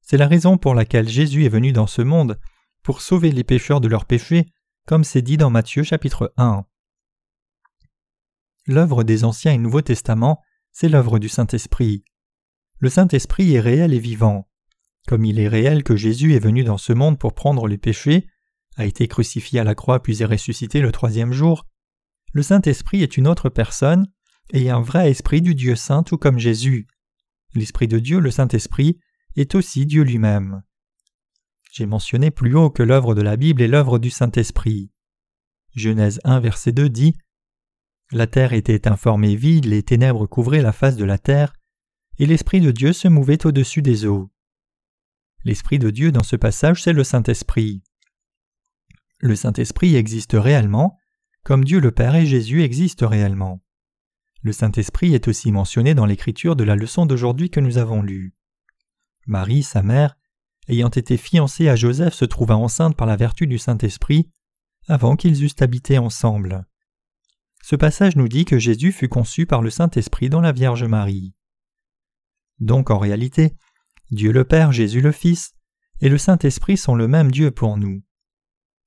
c'est 0.00 0.16
la 0.16 0.26
raison 0.26 0.56
pour 0.56 0.74
laquelle 0.74 1.08
Jésus 1.08 1.44
est 1.44 1.50
venu 1.50 1.72
dans 1.72 1.86
ce 1.86 2.02
monde 2.02 2.40
pour 2.82 3.02
sauver 3.02 3.30
les 3.30 3.44
pécheurs 3.44 3.80
de 3.80 3.88
leurs 3.88 4.06
péchés, 4.06 4.46
comme 4.86 5.04
c'est 5.04 5.22
dit 5.22 5.36
dans 5.36 5.50
Matthieu 5.50 5.82
chapitre 5.82 6.32
1. 6.38 6.64
L'œuvre 8.66 9.04
des 9.04 9.24
Anciens 9.24 9.52
et 9.52 9.58
Nouveaux 9.58 9.82
Testaments, 9.82 10.40
c'est 10.72 10.88
l'œuvre 10.88 11.18
du 11.18 11.28
Saint-Esprit. 11.28 12.04
Le 12.78 12.88
Saint-Esprit 12.88 13.54
est 13.54 13.60
réel 13.60 13.92
et 13.92 13.98
vivant. 13.98 14.48
Comme 15.06 15.24
il 15.24 15.38
est 15.38 15.48
réel 15.48 15.84
que 15.84 15.96
Jésus 15.96 16.34
est 16.34 16.38
venu 16.38 16.64
dans 16.64 16.78
ce 16.78 16.92
monde 16.92 17.18
pour 17.18 17.34
prendre 17.34 17.66
les 17.66 17.78
péchés, 17.78 18.26
a 18.78 18.86
été 18.86 19.08
crucifié 19.08 19.60
à 19.60 19.64
la 19.64 19.74
croix 19.74 20.02
puis 20.02 20.22
est 20.22 20.26
ressuscité 20.26 20.80
le 20.80 20.92
troisième 20.92 21.32
jour, 21.32 21.66
le 22.32 22.42
Saint-Esprit 22.42 23.02
est 23.02 23.16
une 23.16 23.26
autre 23.26 23.48
personne 23.48 24.06
et 24.52 24.70
un 24.70 24.80
vrai 24.80 25.10
esprit 25.10 25.42
du 25.42 25.54
Dieu 25.54 25.76
saint 25.76 26.02
tout 26.02 26.16
comme 26.16 26.38
Jésus. 26.38 26.86
L'Esprit 27.54 27.88
de 27.88 27.98
Dieu, 27.98 28.20
le 28.20 28.30
Saint-Esprit, 28.30 28.98
est 29.36 29.54
aussi 29.54 29.86
Dieu 29.86 30.02
lui-même. 30.02 30.62
J'ai 31.72 31.86
mentionné 31.86 32.30
plus 32.30 32.54
haut 32.54 32.70
que 32.70 32.82
l'œuvre 32.82 33.14
de 33.14 33.22
la 33.22 33.36
Bible 33.36 33.62
est 33.62 33.68
l'œuvre 33.68 33.98
du 33.98 34.10
Saint-Esprit. 34.10 34.90
Genèse 35.74 36.20
1 36.24 36.40
verset 36.40 36.72
2 36.72 36.88
dit 36.88 37.16
La 38.12 38.26
terre 38.26 38.52
était 38.52 38.88
informée 38.88 39.36
vide, 39.36 39.66
les 39.66 39.82
ténèbres 39.82 40.26
couvraient 40.26 40.62
la 40.62 40.72
face 40.72 40.96
de 40.96 41.04
la 41.04 41.18
terre, 41.18 41.52
et 42.18 42.26
l'Esprit 42.26 42.60
de 42.60 42.70
Dieu 42.70 42.92
se 42.92 43.08
mouvait 43.08 43.46
au-dessus 43.46 43.82
des 43.82 44.06
eaux. 44.06 44.30
L'Esprit 45.44 45.78
de 45.78 45.90
Dieu 45.90 46.12
dans 46.12 46.22
ce 46.22 46.36
passage, 46.36 46.82
c'est 46.82 46.92
le 46.92 47.04
Saint-Esprit. 47.04 47.82
Le 49.20 49.34
Saint-Esprit 49.34 49.96
existe 49.96 50.32
réellement, 50.34 50.96
comme 51.42 51.64
Dieu 51.64 51.80
le 51.80 51.90
Père 51.90 52.14
et 52.14 52.26
Jésus 52.26 52.62
existent 52.62 53.08
réellement. 53.08 53.60
Le 54.42 54.52
Saint-Esprit 54.52 55.14
est 55.14 55.26
aussi 55.26 55.50
mentionné 55.50 55.94
dans 55.94 56.06
l'écriture 56.06 56.54
de 56.54 56.62
la 56.62 56.76
leçon 56.76 57.04
d'aujourd'hui 57.04 57.50
que 57.50 57.58
nous 57.58 57.78
avons 57.78 58.02
lue. 58.02 58.34
Marie, 59.26 59.64
sa 59.64 59.82
mère, 59.82 60.16
ayant 60.68 60.88
été 60.88 61.16
fiancée 61.16 61.68
à 61.68 61.74
Joseph, 61.74 62.14
se 62.14 62.24
trouva 62.24 62.56
enceinte 62.56 62.96
par 62.96 63.06
la 63.06 63.16
vertu 63.16 63.46
du 63.46 63.58
Saint-Esprit 63.58 64.30
avant 64.86 65.16
qu'ils 65.16 65.44
eussent 65.44 65.60
habité 65.60 65.98
ensemble. 65.98 66.64
Ce 67.62 67.74
passage 67.76 68.14
nous 68.14 68.28
dit 68.28 68.44
que 68.44 68.58
Jésus 68.58 68.92
fut 68.92 69.08
conçu 69.08 69.44
par 69.44 69.62
le 69.62 69.70
Saint-Esprit 69.70 70.30
dans 70.30 70.40
la 70.40 70.52
Vierge 70.52 70.84
Marie. 70.84 71.34
Donc 72.60 72.90
en 72.90 72.98
réalité, 72.98 73.54
Dieu 74.10 74.32
le 74.32 74.44
Père, 74.44 74.72
Jésus 74.72 75.00
le 75.00 75.12
Fils, 75.12 75.54
et 76.00 76.08
le 76.08 76.18
Saint-Esprit 76.18 76.76
sont 76.76 76.94
le 76.94 77.08
même 77.08 77.30
Dieu 77.30 77.50
pour 77.50 77.76
nous. 77.76 78.02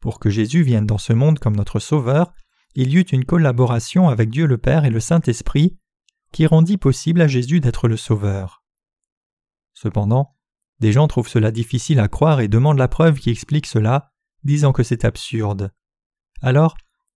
Pour 0.01 0.19
que 0.19 0.29
Jésus 0.29 0.63
vienne 0.63 0.87
dans 0.87 0.97
ce 0.97 1.13
monde 1.13 1.39
comme 1.39 1.55
notre 1.55 1.79
Sauveur, 1.79 2.33
il 2.75 2.91
y 2.91 2.97
eut 2.97 3.01
une 3.01 3.23
collaboration 3.23 4.09
avec 4.09 4.29
Dieu 4.29 4.47
le 4.47 4.57
Père 4.57 4.83
et 4.83 4.89
le 4.89 4.99
Saint-Esprit 4.99 5.77
qui 6.31 6.47
rendit 6.47 6.77
possible 6.77 7.21
à 7.21 7.27
Jésus 7.27 7.59
d'être 7.59 7.87
le 7.87 7.97
Sauveur. 7.97 8.63
Cependant, 9.73 10.35
des 10.79 10.91
gens 10.91 11.07
trouvent 11.07 11.27
cela 11.27 11.51
difficile 11.51 11.99
à 11.99 12.07
croire 12.07 12.39
et 12.39 12.47
demandent 12.47 12.79
la 12.79 12.87
preuve 12.87 13.19
qui 13.19 13.29
explique 13.29 13.67
cela, 13.67 14.11
disant 14.43 14.73
que 14.73 14.83
c'est 14.83 15.05
absurde. 15.05 15.71
Alors, 16.41 16.75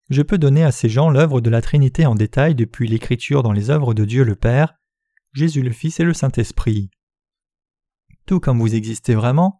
je 0.10 0.22
peux 0.22 0.38
donner 0.38 0.64
à 0.64 0.72
ces 0.72 0.90
gens 0.90 1.10
l'œuvre 1.10 1.42
de 1.42 1.50
la 1.50 1.62
Trinité 1.62 2.06
en 2.06 2.14
détail 2.14 2.54
depuis 2.54 2.88
l'écriture 2.88 3.42
dans 3.42 3.54
les 3.54 3.72
œuvres 3.72 3.96
de 3.96 4.06
Dieu 4.06 4.24
le 4.24 4.36
Père, 4.36 4.76
Jésus 5.34 5.64
le 5.64 5.72
Fils 5.72 6.00
et 6.00 6.04
le 6.04 6.14
Saint-Esprit. 6.14 6.92
Tout 8.28 8.40
comme 8.40 8.60
vous 8.60 8.76
existez 8.76 9.16
vraiment, 9.16 9.60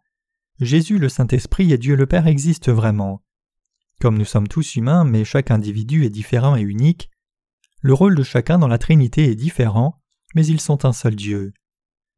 Jésus 0.60 0.98
le 0.98 1.08
Saint-Esprit 1.08 1.72
et 1.72 1.78
Dieu 1.78 1.96
le 1.96 2.06
Père 2.06 2.26
existent 2.26 2.72
vraiment. 2.72 3.22
Comme 4.00 4.16
nous 4.16 4.24
sommes 4.24 4.48
tous 4.48 4.76
humains, 4.76 5.04
mais 5.04 5.24
chaque 5.24 5.50
individu 5.50 6.04
est 6.04 6.10
différent 6.10 6.56
et 6.56 6.62
unique, 6.62 7.10
le 7.82 7.92
rôle 7.92 8.14
de 8.14 8.22
chacun 8.22 8.58
dans 8.58 8.68
la 8.68 8.78
Trinité 8.78 9.30
est 9.30 9.34
différent, 9.34 10.00
mais 10.34 10.46
ils 10.46 10.60
sont 10.60 10.84
un 10.84 10.92
seul 10.92 11.14
Dieu. 11.14 11.52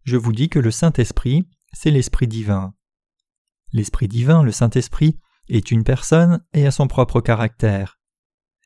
Je 0.04 0.16
vous 0.16 0.32
dis 0.32 0.48
que 0.48 0.58
le 0.58 0.70
Saint-Esprit, 0.70 1.48
c'est 1.72 1.90
l'Esprit 1.90 2.28
divin. 2.28 2.74
L'Esprit 3.72 4.08
divin, 4.08 4.42
le 4.42 4.52
Saint-Esprit, 4.52 5.18
est 5.48 5.70
une 5.70 5.84
personne 5.84 6.44
et 6.52 6.66
a 6.66 6.70
son 6.70 6.86
propre 6.86 7.20
caractère. 7.20 7.98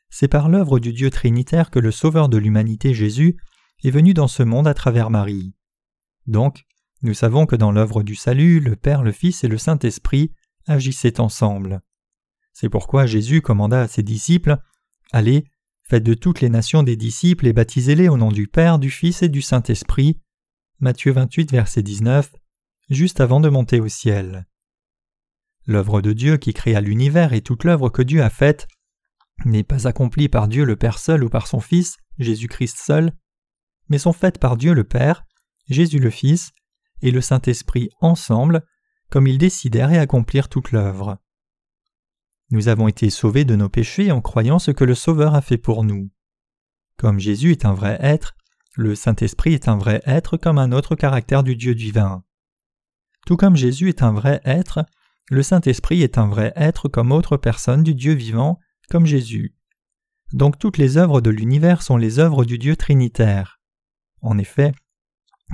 C'est 0.09 0.27
par 0.27 0.49
l'œuvre 0.49 0.79
du 0.79 0.93
Dieu 0.93 1.09
Trinitaire 1.09 1.71
que 1.71 1.79
le 1.79 1.91
Sauveur 1.91 2.29
de 2.29 2.37
l'humanité 2.37 2.93
Jésus 2.93 3.37
est 3.83 3.91
venu 3.91 4.13
dans 4.13 4.27
ce 4.27 4.43
monde 4.43 4.67
à 4.67 4.73
travers 4.73 5.09
Marie. 5.09 5.55
Donc, 6.27 6.63
nous 7.03 7.13
savons 7.13 7.45
que 7.45 7.57
dans 7.57 7.71
l'œuvre 7.71 8.01
du 8.01 8.15
salut, 8.15 8.61
le 8.61 8.77
Père, 8.77 9.03
le 9.03 9.11
Fils 9.11 9.43
et 9.43 9.49
le 9.49 9.57
Saint-Esprit 9.57 10.31
agissaient 10.67 11.19
ensemble. 11.19 11.81
C'est 12.53 12.69
pourquoi 12.69 13.05
Jésus 13.05 13.41
commanda 13.41 13.81
à 13.81 13.87
ses 13.89 14.03
disciples 14.03 14.57
Allez, 15.11 15.43
faites 15.83 16.03
de 16.03 16.13
toutes 16.13 16.39
les 16.39 16.49
nations 16.49 16.81
des 16.81 16.95
disciples 16.95 17.45
et 17.45 17.53
baptisez-les 17.53 18.07
au 18.07 18.15
nom 18.15 18.31
du 18.31 18.47
Père, 18.47 18.79
du 18.79 18.89
Fils 18.89 19.21
et 19.21 19.27
du 19.27 19.41
Saint-Esprit. 19.41 20.21
Matthieu 20.79 21.11
28, 21.11 21.51
verset 21.51 21.83
19, 21.83 22.33
juste 22.89 23.19
avant 23.19 23.41
de 23.41 23.49
monter 23.49 23.81
au 23.81 23.89
ciel. 23.89 24.47
L'œuvre 25.65 26.01
de 26.01 26.13
Dieu 26.13 26.37
qui 26.37 26.53
créa 26.53 26.79
l'univers 26.79 27.33
et 27.33 27.41
toute 27.41 27.65
l'œuvre 27.65 27.89
que 27.89 28.01
Dieu 28.01 28.23
a 28.23 28.29
faite 28.29 28.67
n'est 29.43 29.63
pas 29.63 29.87
accomplie 29.87 30.29
par 30.29 30.47
Dieu 30.47 30.63
le 30.63 30.77
Père 30.77 30.99
seul 30.99 31.23
ou 31.23 31.29
par 31.29 31.47
son 31.47 31.59
Fils, 31.59 31.97
Jésus-Christ 32.17 32.77
seul, 32.77 33.11
mais 33.89 33.97
sont 33.97 34.13
faites 34.13 34.39
par 34.39 34.55
Dieu 34.55 34.73
le 34.73 34.85
Père, 34.85 35.25
Jésus 35.67 35.99
le 35.99 36.09
Fils, 36.09 36.51
et 37.03 37.11
le 37.11 37.21
Saint-Esprit 37.21 37.89
ensemble, 38.01 38.65
comme 39.11 39.27
ils 39.27 39.37
décidèrent 39.37 39.91
et 39.91 39.99
accomplirent 39.99 40.49
toute 40.49 40.71
l'œuvre. 40.71 41.19
Nous 42.49 42.69
avons 42.69 42.87
été 42.87 43.09
sauvés 43.09 43.45
de 43.45 43.55
nos 43.55 43.69
péchés 43.69 44.11
en 44.11 44.21
croyant 44.21 44.57
ce 44.57 44.71
que 44.71 44.85
le 44.85 44.95
Sauveur 44.95 45.35
a 45.35 45.41
fait 45.41 45.57
pour 45.57 45.83
nous. 45.83 46.09
Comme 46.97 47.19
Jésus 47.19 47.51
est 47.51 47.65
un 47.65 47.73
vrai 47.73 47.97
être, 47.99 48.35
le 48.75 48.95
Saint-Esprit 48.95 49.53
est 49.53 49.67
un 49.67 49.77
vrai 49.77 50.01
être 50.05 50.37
comme 50.37 50.57
un 50.57 50.71
autre 50.71 50.95
caractère 50.95 51.43
du 51.43 51.55
Dieu 51.55 51.75
divin. 51.75 52.23
Tout 53.25 53.37
comme 53.37 53.55
Jésus 53.55 53.89
est 53.89 54.01
un 54.01 54.13
vrai 54.13 54.41
être, 54.45 54.85
le 55.29 55.43
Saint-Esprit 55.43 56.03
est 56.03 56.17
un 56.17 56.27
vrai 56.27 56.53
être 56.55 56.87
comme 56.87 57.11
autre 57.11 57.37
personne 57.37 57.83
du 57.83 57.95
Dieu 57.95 58.13
vivant, 58.13 58.59
comme 58.89 59.05
Jésus. 59.05 59.55
Donc 60.31 60.57
toutes 60.57 60.77
les 60.77 60.97
œuvres 60.97 61.21
de 61.21 61.29
l'univers 61.29 61.81
sont 61.81 61.97
les 61.97 62.19
œuvres 62.19 62.45
du 62.45 62.57
Dieu 62.57 62.75
trinitaire. 62.75 63.59
En 64.21 64.37
effet, 64.37 64.73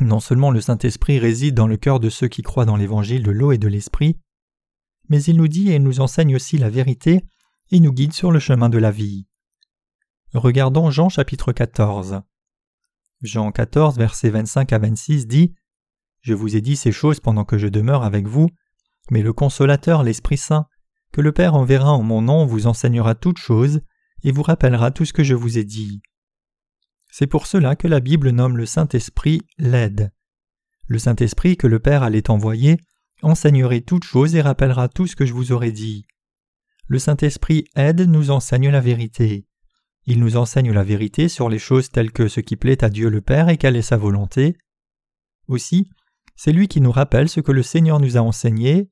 non 0.02 0.20
seulement 0.20 0.52
le 0.52 0.62
Saint-Esprit 0.62 1.20
réside 1.20 1.56
dans 1.56 1.68
le 1.68 1.78
cœur 1.78 2.00
de 2.00 2.10
ceux 2.10 2.28
qui 2.28 2.42
croient 2.42 2.66
dans 2.66 2.78
l'évangile 2.78 3.24
de 3.24 3.32
l'eau 3.32 3.52
et 3.52 3.58
de 3.58 3.68
l'Esprit, 3.68 4.18
mais 5.10 5.22
il 5.24 5.38
nous 5.38 5.48
dit 5.48 5.72
et 5.72 5.80
nous 5.80 6.00
enseigne 6.00 6.36
aussi 6.36 6.58
la 6.58 6.70
vérité 6.70 7.26
et 7.72 7.80
nous 7.80 7.92
guide 7.92 8.14
sur 8.14 8.32
le 8.32 8.40
chemin 8.40 8.70
de 8.70 8.78
la 8.78 8.92
vie. 8.92 9.28
Regardons 10.34 10.92
Jean 10.92 11.10
chapitre 11.10 11.52
14. 11.52 12.22
Jean 13.22 13.52
14 13.52 13.98
versets 13.98 14.30
25 14.30 14.72
à 14.72 14.78
26 14.78 15.28
dit 15.28 15.54
Je 16.22 16.34
vous 16.34 16.56
ai 16.56 16.62
dit 16.62 16.76
ces 16.76 16.92
choses 16.92 17.20
pendant 17.20 17.44
que 17.44 17.58
je 17.58 17.68
demeure 17.68 18.04
avec 18.04 18.28
vous, 18.28 18.50
mais 19.12 19.22
le 19.22 19.34
consolateur 19.34 20.04
l'Esprit 20.04 20.38
Saint, 20.38 20.68
que 21.12 21.22
le 21.22 21.32
Père 21.32 21.56
enverra 21.56 21.92
en 21.92 22.04
mon 22.04 22.22
nom 22.22 22.46
vous 22.46 22.68
enseignera 22.68 23.16
toutes 23.16 23.40
choses 23.40 23.82
et 24.24 24.32
vous 24.32 24.44
rappellera 24.44 24.92
tout 24.92 25.06
ce 25.06 25.14
que 25.14 25.24
je 25.24 25.36
vous 25.36 25.58
ai 25.58 25.64
dit. 25.64 26.02
C'est 27.12 27.28
pour 27.28 27.48
cela 27.48 27.76
que 27.76 27.88
la 27.88 28.00
Bible 28.00 28.30
nomme 28.30 28.58
le 28.58 28.66
Saint-Esprit 28.66 29.42
l'aide. 29.58 30.12
Le 30.88 31.00
Saint-Esprit 31.00 31.58
que 31.58 31.68
le 31.68 31.80
Père 31.80 32.04
allait 32.04 32.30
envoyer 32.30 32.78
enseignerait 33.22 33.82
toutes 33.82 34.06
choses 34.06 34.36
et 34.36 34.42
rappellera 34.42 34.88
tout 34.88 35.08
ce 35.08 35.16
que 35.16 35.26
je 35.26 35.34
vous 35.34 35.52
aurais 35.52 35.72
dit. 35.72 36.06
Le 36.88 37.00
Saint-Esprit 37.00 37.66
aide 37.76 38.02
nous 38.02 38.32
enseigne 38.32 38.70
la 38.70 38.82
vérité. 38.82 39.46
Il 40.06 40.20
nous 40.20 40.38
enseigne 40.38 40.72
la 40.72 40.84
vérité 40.84 41.28
sur 41.30 41.50
les 41.50 41.60
choses 41.60 41.92
telles 41.92 42.12
que 42.12 42.28
ce 42.28 42.40
qui 42.40 42.56
plaît 42.56 42.84
à 42.84 42.90
Dieu 42.90 43.10
le 43.10 43.22
Père 43.22 43.50
et 43.50 43.58
quelle 43.58 43.76
est 43.76 43.82
sa 43.82 43.98
volonté. 43.98 44.58
Aussi, 45.48 45.90
c'est 46.36 46.54
lui 46.54 46.68
qui 46.68 46.82
nous 46.82 46.92
rappelle 46.92 47.30
ce 47.30 47.42
que 47.42 47.52
le 47.52 47.64
Seigneur 47.64 48.00
nous 48.00 48.18
a 48.18 48.22
enseigné 48.22 48.90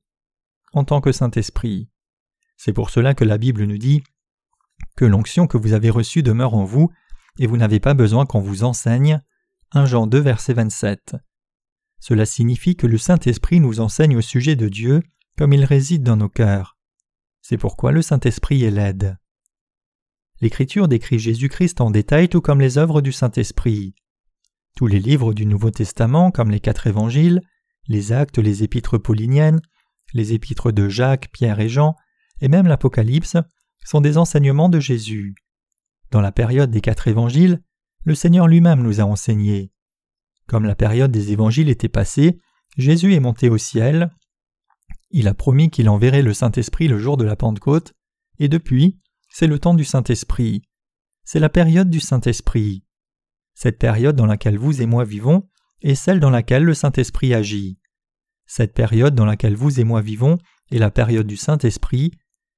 en 0.72 0.84
tant 0.84 1.00
que 1.00 1.12
Saint-Esprit. 1.12 1.88
C'est 2.56 2.72
pour 2.72 2.90
cela 2.90 3.14
que 3.14 3.24
la 3.24 3.38
Bible 3.38 3.64
nous 3.64 3.78
dit 3.78 4.02
que 4.96 5.04
l'onction 5.04 5.46
que 5.46 5.56
vous 5.56 5.72
avez 5.72 5.90
reçue 5.90 6.22
demeure 6.22 6.54
en 6.54 6.64
vous 6.64 6.90
et 7.38 7.46
vous 7.46 7.56
n'avez 7.56 7.80
pas 7.80 7.94
besoin 7.94 8.26
qu'on 8.26 8.40
vous 8.40 8.64
enseigne. 8.64 9.22
1 9.72 9.86
Jean 9.86 10.06
2 10.06 10.18
verset 10.18 10.54
27. 10.54 11.16
Cela 12.00 12.26
signifie 12.26 12.76
que 12.76 12.86
le 12.86 12.98
Saint-Esprit 12.98 13.60
nous 13.60 13.80
enseigne 13.80 14.16
au 14.16 14.20
sujet 14.20 14.56
de 14.56 14.68
Dieu 14.68 15.02
comme 15.36 15.52
il 15.52 15.64
réside 15.64 16.02
dans 16.02 16.16
nos 16.16 16.28
cœurs. 16.28 16.76
C'est 17.42 17.58
pourquoi 17.58 17.92
le 17.92 18.02
Saint-Esprit 18.02 18.64
est 18.64 18.70
l'aide. 18.70 19.16
L'Écriture 20.40 20.88
décrit 20.88 21.18
Jésus-Christ 21.18 21.80
en 21.80 21.90
détail 21.90 22.28
tout 22.28 22.40
comme 22.40 22.60
les 22.60 22.78
œuvres 22.78 23.00
du 23.00 23.12
Saint-Esprit. 23.12 23.94
Tous 24.76 24.86
les 24.86 25.00
livres 25.00 25.34
du 25.34 25.46
Nouveau 25.46 25.70
Testament, 25.70 26.30
comme 26.30 26.50
les 26.50 26.60
quatre 26.60 26.86
évangiles, 26.86 27.40
les 27.88 28.12
actes, 28.12 28.38
les 28.38 28.62
épîtres 28.62 28.98
pauliniennes, 28.98 29.60
les 30.14 30.32
épîtres 30.32 30.72
de 30.72 30.88
Jacques, 30.88 31.30
Pierre 31.32 31.58
et 31.60 31.68
Jean, 31.68 31.94
et 32.40 32.48
même 32.48 32.66
l'Apocalypse, 32.66 33.36
sont 33.84 34.00
des 34.00 34.18
enseignements 34.18 34.68
de 34.68 34.80
Jésus. 34.80 35.34
Dans 36.10 36.20
la 36.20 36.32
période 36.32 36.70
des 36.70 36.80
quatre 36.80 37.08
évangiles, 37.08 37.62
le 38.04 38.14
Seigneur 38.14 38.48
lui-même 38.48 38.82
nous 38.82 39.00
a 39.00 39.04
enseigné. 39.04 39.70
Comme 40.46 40.64
la 40.64 40.74
période 40.74 41.10
des 41.10 41.32
évangiles 41.32 41.68
était 41.68 41.88
passée, 41.88 42.38
Jésus 42.76 43.14
est 43.14 43.20
monté 43.20 43.50
au 43.50 43.58
ciel. 43.58 44.10
Il 45.10 45.28
a 45.28 45.34
promis 45.34 45.70
qu'il 45.70 45.88
enverrait 45.88 46.22
le 46.22 46.32
Saint-Esprit 46.32 46.88
le 46.88 46.98
jour 46.98 47.16
de 47.16 47.24
la 47.24 47.36
Pentecôte, 47.36 47.92
et 48.38 48.48
depuis, 48.48 48.98
c'est 49.28 49.46
le 49.46 49.58
temps 49.58 49.74
du 49.74 49.84
Saint-Esprit. 49.84 50.62
C'est 51.24 51.40
la 51.40 51.50
période 51.50 51.90
du 51.90 52.00
Saint-Esprit. 52.00 52.84
Cette 53.54 53.78
période 53.78 54.16
dans 54.16 54.26
laquelle 54.26 54.56
vous 54.56 54.80
et 54.80 54.86
moi 54.86 55.04
vivons 55.04 55.46
est 55.82 55.94
celle 55.94 56.20
dans 56.20 56.30
laquelle 56.30 56.64
le 56.64 56.74
Saint-Esprit 56.74 57.34
agit. 57.34 57.78
Cette 58.46 58.72
période 58.72 59.14
dans 59.14 59.26
laquelle 59.26 59.56
vous 59.56 59.78
et 59.78 59.84
moi 59.84 60.00
vivons 60.00 60.38
est 60.70 60.78
la 60.78 60.90
période 60.90 61.26
du 61.26 61.36
Saint-Esprit, 61.36 62.12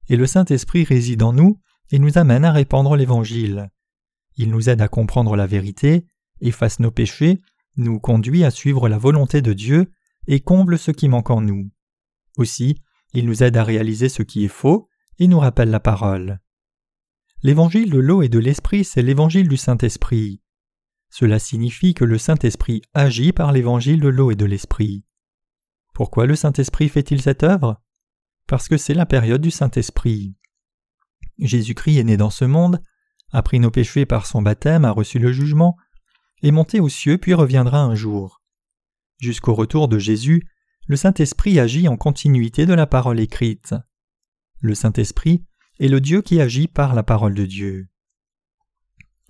et 0.08 0.16
le 0.16 0.26
Saint-Esprit 0.26 0.84
réside 0.84 1.22
en 1.22 1.32
nous 1.32 1.60
et 1.90 1.98
nous 1.98 2.18
amène 2.18 2.44
à 2.44 2.52
répandre 2.52 2.96
l'Évangile. 2.96 3.70
Il 4.36 4.50
nous 4.50 4.68
aide 4.68 4.80
à 4.80 4.88
comprendre 4.88 5.36
la 5.36 5.46
vérité, 5.46 6.06
efface 6.40 6.80
nos 6.80 6.90
péchés, 6.90 7.40
nous 7.76 7.98
conduit 7.98 8.44
à 8.44 8.50
suivre 8.50 8.88
la 8.88 8.98
volonté 8.98 9.42
de 9.42 9.52
Dieu 9.52 9.90
et 10.26 10.40
comble 10.40 10.78
ce 10.78 10.90
qui 10.90 11.08
manque 11.08 11.30
en 11.30 11.40
nous. 11.40 11.70
Aussi, 12.36 12.76
il 13.12 13.26
nous 13.26 13.42
aide 13.42 13.56
à 13.56 13.64
réaliser 13.64 14.08
ce 14.08 14.22
qui 14.22 14.44
est 14.44 14.48
faux 14.48 14.88
et 15.18 15.26
nous 15.26 15.38
rappelle 15.38 15.70
la 15.70 15.80
parole. 15.80 16.40
L'évangile 17.42 17.90
de 17.90 17.98
l'eau 17.98 18.22
et 18.22 18.28
de 18.28 18.38
l'esprit, 18.38 18.84
c'est 18.84 19.02
l'évangile 19.02 19.48
du 19.48 19.56
Saint-Esprit. 19.56 20.42
Cela 21.08 21.38
signifie 21.38 21.94
que 21.94 22.04
le 22.04 22.18
Saint-Esprit 22.18 22.82
agit 22.94 23.32
par 23.32 23.50
l'évangile 23.50 24.00
de 24.00 24.08
l'eau 24.08 24.30
et 24.30 24.36
de 24.36 24.44
l'esprit. 24.44 25.04
Pourquoi 25.94 26.26
le 26.26 26.36
Saint-Esprit 26.36 26.88
fait-il 26.88 27.20
cette 27.20 27.42
œuvre? 27.42 27.82
Parce 28.46 28.68
que 28.68 28.76
c'est 28.76 28.94
la 28.94 29.06
période 29.06 29.40
du 29.40 29.50
Saint-Esprit. 29.50 30.36
Jésus-Christ 31.46 31.98
est 31.98 32.04
né 32.04 32.16
dans 32.16 32.30
ce 32.30 32.44
monde, 32.44 32.82
a 33.32 33.42
pris 33.42 33.60
nos 33.60 33.70
péchés 33.70 34.06
par 34.06 34.26
son 34.26 34.42
baptême, 34.42 34.84
a 34.84 34.90
reçu 34.90 35.18
le 35.18 35.32
jugement, 35.32 35.76
est 36.42 36.50
monté 36.50 36.80
aux 36.80 36.88
cieux 36.88 37.18
puis 37.18 37.34
reviendra 37.34 37.82
un 37.82 37.94
jour. 37.94 38.42
Jusqu'au 39.18 39.54
retour 39.54 39.88
de 39.88 39.98
Jésus, 39.98 40.42
le 40.86 40.96
Saint-Esprit 40.96 41.60
agit 41.60 41.88
en 41.88 41.96
continuité 41.96 42.66
de 42.66 42.74
la 42.74 42.86
parole 42.86 43.20
écrite. 43.20 43.74
Le 44.60 44.74
Saint-Esprit 44.74 45.44
est 45.78 45.88
le 45.88 46.00
Dieu 46.00 46.22
qui 46.22 46.40
agit 46.40 46.68
par 46.68 46.94
la 46.94 47.02
parole 47.02 47.34
de 47.34 47.46
Dieu. 47.46 47.88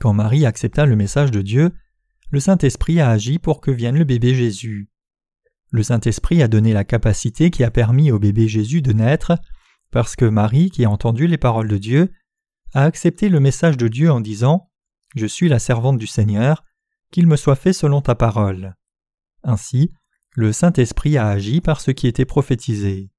Quand 0.00 0.12
Marie 0.12 0.46
accepta 0.46 0.86
le 0.86 0.96
message 0.96 1.30
de 1.30 1.42
Dieu, 1.42 1.72
le 2.30 2.40
Saint-Esprit 2.40 3.00
a 3.00 3.10
agi 3.10 3.38
pour 3.38 3.60
que 3.60 3.70
vienne 3.70 3.98
le 3.98 4.04
bébé 4.04 4.34
Jésus. 4.34 4.88
Le 5.70 5.82
Saint-Esprit 5.82 6.42
a 6.42 6.48
donné 6.48 6.72
la 6.72 6.84
capacité 6.84 7.50
qui 7.50 7.62
a 7.62 7.70
permis 7.70 8.10
au 8.10 8.18
bébé 8.18 8.48
Jésus 8.48 8.82
de 8.82 8.92
naître, 8.92 9.38
parce 9.90 10.16
que 10.16 10.24
Marie, 10.24 10.70
qui 10.70 10.84
a 10.84 10.90
entendu 10.90 11.26
les 11.26 11.38
paroles 11.38 11.68
de 11.68 11.78
Dieu, 11.78 12.12
a 12.74 12.84
accepté 12.84 13.28
le 13.28 13.40
message 13.40 13.76
de 13.76 13.88
Dieu 13.88 14.10
en 14.10 14.20
disant 14.20 14.70
Je 15.14 15.26
suis 15.26 15.48
la 15.48 15.58
servante 15.58 15.98
du 15.98 16.06
Seigneur, 16.06 16.64
qu'il 17.10 17.26
me 17.26 17.36
soit 17.36 17.56
fait 17.56 17.72
selon 17.72 18.00
ta 18.00 18.14
parole. 18.14 18.74
Ainsi, 19.42 19.92
le 20.36 20.52
Saint-Esprit 20.52 21.16
a 21.16 21.28
agi 21.28 21.60
par 21.60 21.80
ce 21.80 21.90
qui 21.90 22.06
était 22.06 22.24
prophétisé. 22.24 23.10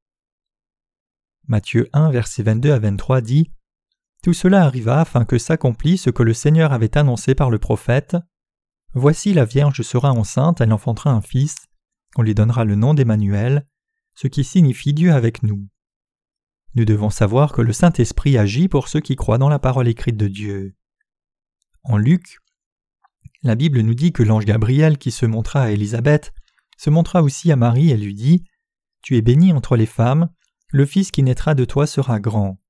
Matthieu 1.48 1.90
1, 1.92 2.12
verset 2.12 2.44
22 2.44 2.72
à 2.72 2.80
23 2.80 3.22
dit 3.22 3.52
Tout 4.24 4.34
cela 4.34 4.64
arriva 4.64 5.02
afin 5.02 5.26
que 5.26 5.38
s'accomplisse 5.38 6.04
ce 6.04 6.10
que 6.10 6.24
le 6.24 6.34
Seigneur 6.34 6.72
avait 6.72 6.98
annoncé 6.98 7.36
par 7.36 7.50
le 7.50 7.60
prophète. 7.60 8.16
Voici 8.94 9.34
la 9.34 9.46
Vierge 9.46 9.82
sera 9.82 10.12
enceinte, 10.12 10.62
elle 10.62 10.72
enfantera 10.72 11.12
un 11.12 11.22
fils, 11.22 11.68
on 12.16 12.22
lui 12.22 12.36
donnera 12.36 12.64
le 12.64 12.76
nom 12.76 12.94
d'Emmanuel, 12.94 13.66
ce 14.16 14.28
qui 14.28 14.44
signifie 14.44 14.94
Dieu 14.94 15.12
avec 15.14 15.44
nous. 15.44 15.68
Nous 16.74 16.86
devons 16.86 17.10
savoir 17.10 17.52
que 17.52 17.62
le 17.62 17.74
Saint-Esprit 17.74 18.38
agit 18.38 18.70
pour 18.70 18.88
ceux 18.88 19.02
qui 19.02 19.18
croient 19.18 19.38
dans 19.38 19.50
la 19.50 19.60
parole 19.60 19.90
écrite 19.90 20.16
de 20.16 20.28
Dieu. 20.28 20.76
En 21.84 21.98
Luc, 21.98 22.38
La 23.44 23.56
Bible 23.56 23.82
nous 23.82 23.96
dit 23.96 24.14
que 24.14 24.24
l'ange 24.24 24.46
Gabriel 24.46 24.98
qui 24.98 25.12
se 25.12 25.26
montra 25.26 25.64
à 25.64 25.72
Élisabeth 25.72 26.32
se 26.78 26.90
montra 26.90 27.24
aussi 27.24 27.52
à 27.52 27.56
Marie 27.56 27.90
et 27.90 27.98
lui 27.98 28.14
dit 28.14 28.46
Tu 29.02 29.18
es 29.18 29.22
bénie 29.22 29.52
entre 29.52 29.76
les 29.76 29.86
femmes, 29.86 30.30
le 30.70 30.86
fils 30.86 31.12
qui 31.12 31.24
naîtra 31.24 31.56
de 31.56 31.66
toi 31.66 31.88
sera 31.88 32.20
grand. 32.20 32.62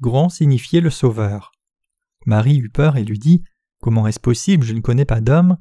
Grand 0.00 0.28
signifiait 0.28 0.82
le 0.82 0.90
Sauveur. 0.90 1.52
Marie 2.26 2.58
eut 2.58 2.70
peur 2.70 2.96
et 2.96 3.04
lui 3.04 3.18
dit 3.18 3.42
Comment 3.80 4.06
est-ce 4.06 4.20
possible, 4.20 4.66
je 4.66 4.74
ne 4.74 4.80
connais 4.80 5.04
pas 5.06 5.20
d'homme 5.22 5.56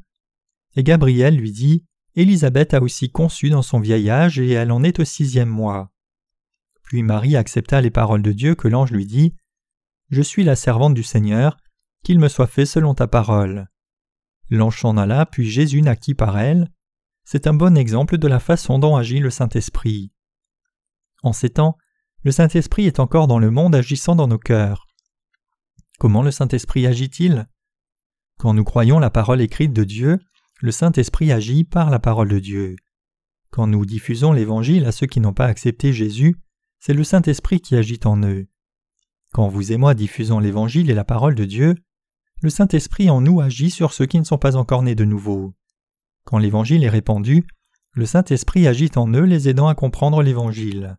Et 0.76 0.84
Gabriel 0.84 1.38
lui 1.38 1.52
dit 1.52 1.86
Élisabeth 2.16 2.74
a 2.74 2.82
aussi 2.82 3.10
conçu 3.10 3.50
dans 3.50 3.62
son 3.62 3.80
vieil 3.80 4.10
âge 4.10 4.38
et 4.38 4.52
elle 4.52 4.72
en 4.72 4.84
est 4.84 5.00
au 5.00 5.06
sixième 5.06 5.50
mois. 5.50 5.93
Puis 6.84 7.04
Marie 7.04 7.36
accepta 7.36 7.82
les 7.82 7.92
paroles 7.92 8.22
de 8.22 8.32
Dieu 8.32 8.56
que 8.56 8.68
l'ange 8.68 8.92
lui 8.92 9.06
dit 9.06 9.36
Je 10.10 10.22
suis 10.22 10.44
la 10.44 10.56
servante 10.56 10.94
du 10.94 11.04
Seigneur, 11.04 11.58
qu'il 12.04 12.20
me 12.20 12.28
soit 12.28 12.48
fait 12.48 12.66
selon 12.66 12.94
ta 12.94 13.08
parole. 13.08 13.68
L'ange 14.50 14.80
s'en 14.80 14.98
alla, 14.98 15.26
puis 15.26 15.50
Jésus 15.50 15.82
naquit 15.82 16.14
par 16.14 16.38
elle. 16.38 16.70
C'est 17.24 17.48
un 17.48 17.54
bon 17.54 17.78
exemple 17.78 18.18
de 18.18 18.28
la 18.28 18.40
façon 18.40 18.78
dont 18.80 18.96
agit 18.96 19.20
le 19.20 19.30
Saint-Esprit. 19.30 20.12
En 21.24 21.32
ces 21.32 21.50
temps, 21.50 21.78
le 22.24 22.32
Saint-Esprit 22.32 22.86
est 22.86 23.00
encore 23.00 23.28
dans 23.28 23.40
le 23.40 23.50
monde 23.50 23.76
agissant 23.76 24.16
dans 24.16 24.28
nos 24.28 24.38
cœurs. 24.38 24.88
Comment 26.00 26.22
le 26.22 26.32
Saint-Esprit 26.32 26.86
agit-il? 26.86 27.48
Quand 28.38 28.54
nous 28.54 28.64
croyons 28.64 29.00
la 29.00 29.10
parole 29.10 29.42
écrite 29.42 29.74
de 29.74 29.84
Dieu, 29.84 30.20
le 30.60 30.72
Saint-Esprit 30.72 31.32
agit 31.32 31.64
par 31.64 31.90
la 31.90 32.00
parole 32.00 32.30
de 32.30 32.40
Dieu. 32.40 32.76
Quand 33.52 33.68
nous 33.68 33.86
diffusons 33.86 34.34
l'Évangile 34.34 34.86
à 34.86 34.92
ceux 34.92 35.08
qui 35.08 35.20
n'ont 35.20 35.34
pas 35.34 35.46
accepté 35.46 35.94
Jésus, 35.94 36.36
c'est 36.86 36.94
le 36.94 37.06
Saint-Esprit 37.06 37.62
qui 37.62 37.78
agit 37.78 38.02
en 38.04 38.22
eux. 38.24 38.46
Quand 39.32 39.48
vous 39.48 39.72
et 39.72 39.78
moi 39.78 39.94
diffusons 39.94 40.40
l'Évangile 40.40 40.90
et 40.90 40.94
la 40.94 41.06
parole 41.06 41.34
de 41.34 41.46
Dieu, 41.46 41.76
le 42.42 42.50
Saint-Esprit 42.50 43.10
en 43.10 43.22
nous 43.22 43.40
agit 43.40 43.70
sur 43.70 43.94
ceux 43.94 44.06
qui 44.06 44.20
ne 44.20 44.26
sont 44.26 44.38
pas 44.38 44.58
encore 44.58 44.84
nés 44.84 44.94
de 44.94 45.06
nouveau. 45.06 45.54
Quand 46.26 46.40
l'Évangile 46.40 46.84
est 46.84 46.90
répandu, 46.90 47.48
le 47.94 48.06
Saint-Esprit 48.06 48.68
agit 48.68 48.92
en 48.98 49.08
eux 49.14 49.24
les 49.24 49.48
aidant 49.48 49.70
à 49.70 49.76
comprendre 49.76 50.22
l'Évangile. 50.22 50.98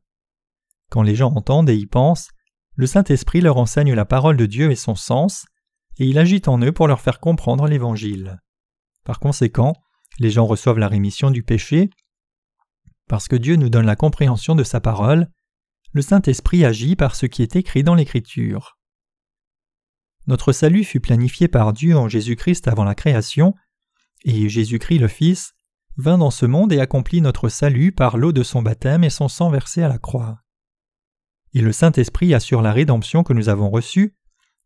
Quand 0.90 1.02
les 1.02 1.14
gens 1.14 1.34
entendent 1.34 1.68
et 1.68 1.76
y 1.76 1.84
pensent, 1.84 2.30
le 2.76 2.86
Saint-Esprit 2.86 3.42
leur 3.42 3.58
enseigne 3.58 3.92
la 3.92 4.06
parole 4.06 4.38
de 4.38 4.46
Dieu 4.46 4.70
et 4.70 4.76
son 4.76 4.94
sens, 4.94 5.44
et 5.98 6.06
il 6.06 6.16
agit 6.18 6.40
en 6.46 6.62
eux 6.62 6.72
pour 6.72 6.88
leur 6.88 7.02
faire 7.02 7.20
comprendre 7.20 7.68
l'Évangile. 7.68 8.40
Par 9.04 9.20
conséquent, 9.20 9.74
les 10.18 10.30
gens 10.30 10.46
reçoivent 10.46 10.78
la 10.78 10.88
rémission 10.88 11.30
du 11.30 11.42
péché. 11.42 11.90
Parce 13.06 13.28
que 13.28 13.36
Dieu 13.36 13.56
nous 13.56 13.68
donne 13.68 13.84
la 13.84 13.96
compréhension 13.96 14.54
de 14.54 14.64
sa 14.64 14.80
parole, 14.80 15.28
le 15.94 16.02
Saint-Esprit 16.02 16.64
agit 16.64 16.96
par 16.96 17.14
ce 17.14 17.24
qui 17.24 17.40
est 17.42 17.54
écrit 17.54 17.84
dans 17.84 17.94
l'Écriture. 17.94 18.78
Notre 20.26 20.52
salut 20.52 20.82
fut 20.82 20.98
planifié 20.98 21.46
par 21.46 21.72
Dieu 21.72 21.96
en 21.96 22.08
Jésus-Christ 22.08 22.66
avant 22.66 22.82
la 22.82 22.96
création, 22.96 23.54
et 24.24 24.48
Jésus-Christ 24.48 24.98
le 24.98 25.06
Fils 25.06 25.54
vint 25.96 26.18
dans 26.18 26.32
ce 26.32 26.46
monde 26.46 26.72
et 26.72 26.80
accomplit 26.80 27.20
notre 27.20 27.48
salut 27.48 27.92
par 27.92 28.16
l'eau 28.16 28.32
de 28.32 28.42
son 28.42 28.60
baptême 28.60 29.04
et 29.04 29.10
son 29.10 29.28
sang 29.28 29.50
versé 29.50 29.84
à 29.84 29.88
la 29.88 29.98
croix. 29.98 30.40
Et 31.52 31.60
le 31.60 31.70
Saint-Esprit 31.70 32.34
assure 32.34 32.60
la 32.60 32.72
rédemption 32.72 33.22
que 33.22 33.32
nous 33.32 33.48
avons 33.48 33.70
reçue, 33.70 34.16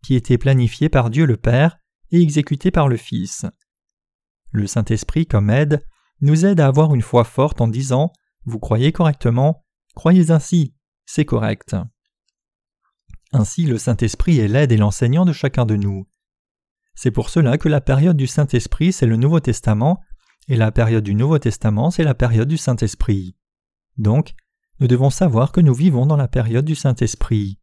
qui 0.02 0.14
était 0.14 0.38
planifiée 0.38 0.88
par 0.88 1.10
Dieu 1.10 1.26
le 1.26 1.36
Père 1.36 1.76
et 2.10 2.22
exécutée 2.22 2.70
par 2.70 2.88
le 2.88 2.96
Fils. 2.96 3.44
Le 4.50 4.66
Saint-Esprit, 4.66 5.26
comme 5.26 5.50
aide, 5.50 5.84
nous 6.22 6.46
aide 6.46 6.60
à 6.60 6.68
avoir 6.68 6.94
une 6.94 7.02
foi 7.02 7.24
forte 7.24 7.60
en 7.60 7.68
disant 7.68 8.14
Vous 8.46 8.58
croyez 8.58 8.92
correctement, 8.92 9.66
croyez 9.94 10.30
ainsi, 10.30 10.74
c'est 11.10 11.24
correct. 11.24 11.74
Ainsi 13.32 13.64
le 13.64 13.78
Saint-Esprit 13.78 14.40
est 14.40 14.46
l'aide 14.46 14.72
et 14.72 14.76
l'enseignant 14.76 15.24
de 15.24 15.32
chacun 15.32 15.64
de 15.64 15.74
nous. 15.74 16.06
C'est 16.94 17.10
pour 17.10 17.30
cela 17.30 17.56
que 17.56 17.70
la 17.70 17.80
période 17.80 18.16
du 18.18 18.26
Saint-Esprit 18.26 18.92
c'est 18.92 19.06
le 19.06 19.16
Nouveau 19.16 19.40
Testament, 19.40 20.02
et 20.48 20.56
la 20.56 20.70
période 20.70 21.04
du 21.04 21.14
Nouveau 21.14 21.38
Testament 21.38 21.90
c'est 21.90 22.04
la 22.04 22.14
période 22.14 22.46
du 22.46 22.58
Saint-Esprit. 22.58 23.36
Donc, 23.96 24.34
nous 24.80 24.86
devons 24.86 25.08
savoir 25.08 25.50
que 25.50 25.62
nous 25.62 25.72
vivons 25.72 26.04
dans 26.04 26.18
la 26.18 26.28
période 26.28 26.66
du 26.66 26.74
Saint-Esprit. 26.74 27.58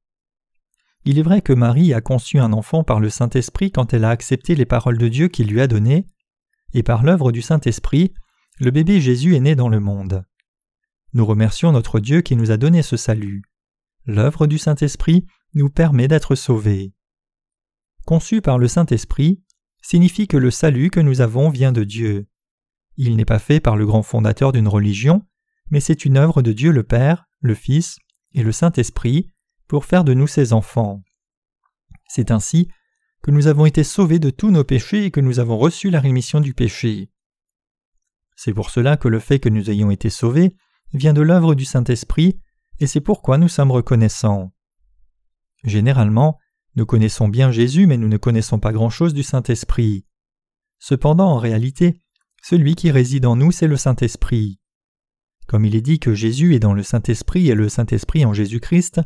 Il 1.06 1.20
est 1.20 1.24
vrai 1.24 1.44
que 1.44 1.54
Marie 1.54 1.94
a 1.94 2.02
conçu 2.02 2.40
un 2.40 2.52
enfant 2.52 2.84
par 2.84 3.00
le 3.00 3.12
Saint-Esprit 3.12 3.72
quand 3.72 3.94
elle 3.94 4.06
a 4.06 4.10
accepté 4.10 4.56
les 4.56 4.66
paroles 4.66 4.98
de 4.98 5.08
Dieu 5.08 5.28
qu'il 5.28 5.50
lui 5.50 5.62
a 5.62 5.68
données, 5.68 6.10
et 6.74 6.82
par 6.82 7.04
l'œuvre 7.04 7.32
du 7.32 7.44
Saint-Esprit, 7.44 8.16
le 8.60 8.72
bébé 8.72 9.00
Jésus 9.00 9.36
est 9.36 9.40
né 9.40 9.56
dans 9.56 9.70
le 9.70 9.80
monde. 9.80 10.26
Nous 11.16 11.26
remercions 11.26 11.72
notre 11.72 12.02
Dieu 12.02 12.20
qui 12.20 12.36
nous 12.36 12.52
a 12.52 12.58
donné 12.58 12.84
ce 12.84 12.98
salut. 12.98 13.42
L'œuvre 14.06 14.48
du 14.48 14.58
Saint-Esprit 14.58 15.26
nous 15.54 15.70
permet 15.70 16.10
d'être 16.10 16.36
sauvés. 16.36 16.94
Conçu 18.06 18.42
par 18.42 18.58
le 18.58 18.68
Saint-Esprit 18.68 19.42
signifie 19.82 20.28
que 20.28 20.36
le 20.36 20.52
salut 20.52 20.90
que 20.90 21.00
nous 21.00 21.22
avons 21.22 21.50
vient 21.50 21.72
de 21.72 21.86
Dieu. 21.86 22.28
Il 22.98 23.16
n'est 23.16 23.24
pas 23.24 23.40
fait 23.40 23.62
par 23.62 23.78
le 23.78 23.86
grand 23.86 24.04
fondateur 24.04 24.52
d'une 24.52 24.68
religion, 24.68 25.26
mais 25.70 25.80
c'est 25.80 26.04
une 26.04 26.18
œuvre 26.18 26.42
de 26.42 26.52
Dieu 26.52 26.74
le 26.74 26.84
Père, 26.84 27.30
le 27.40 27.56
Fils 27.56 27.98
et 28.34 28.44
le 28.44 28.52
Saint-Esprit 28.52 29.32
pour 29.70 29.86
faire 29.86 30.04
de 30.04 30.14
nous 30.14 30.28
ses 30.28 30.52
enfants. 30.52 31.02
C'est 32.10 32.30
ainsi 32.30 32.68
que 33.24 33.32
nous 33.32 33.48
avons 33.48 33.66
été 33.66 33.86
sauvés 33.86 34.20
de 34.20 34.32
tous 34.32 34.52
nos 34.52 34.66
péchés 34.66 35.06
et 35.06 35.12
que 35.12 35.22
nous 35.22 35.40
avons 35.40 35.58
reçu 35.58 35.90
la 35.90 36.02
rémission 36.02 36.42
du 36.42 36.54
péché. 36.54 37.10
C'est 38.36 38.54
pour 38.54 38.70
cela 38.70 38.98
que 38.98 39.08
le 39.08 39.20
fait 39.20 39.40
que 39.40 39.48
nous 39.48 39.70
ayons 39.70 39.92
été 39.92 40.10
sauvés 40.10 40.58
vient 40.94 41.14
de 41.14 41.22
l'œuvre 41.22 41.56
du 41.56 41.66
Saint-Esprit, 41.66 42.40
et 42.80 42.88
c'est 42.88 43.02
pourquoi 43.02 43.38
nous 43.38 43.48
sommes 43.48 43.72
reconnaissants. 43.72 44.54
Généralement, 45.64 46.38
nous 46.76 46.86
connaissons 46.86 47.28
bien 47.28 47.52
Jésus, 47.52 47.88
mais 47.88 47.98
nous 47.98 48.10
ne 48.10 48.18
connaissons 48.18 48.60
pas 48.60 48.74
grand-chose 48.74 49.14
du 49.14 49.24
Saint-Esprit. 49.24 50.06
Cependant, 50.80 51.32
en 51.32 51.38
réalité, 51.38 52.02
celui 52.44 52.76
qui 52.76 52.92
réside 52.92 53.26
en 53.26 53.36
nous, 53.36 53.52
c'est 53.52 53.68
le 53.68 53.78
Saint-Esprit. 53.78 54.60
Comme 55.48 55.66
il 55.66 55.76
est 55.76 55.82
dit 55.82 56.00
que 56.00 56.14
Jésus 56.14 56.56
est 56.56 56.60
dans 56.60 56.74
le 56.74 56.84
Saint-Esprit 56.84 57.50
et 57.50 57.56
le 57.56 57.70
Saint-Esprit 57.70 58.26
en 58.26 58.34
Jésus-Christ, 58.34 59.02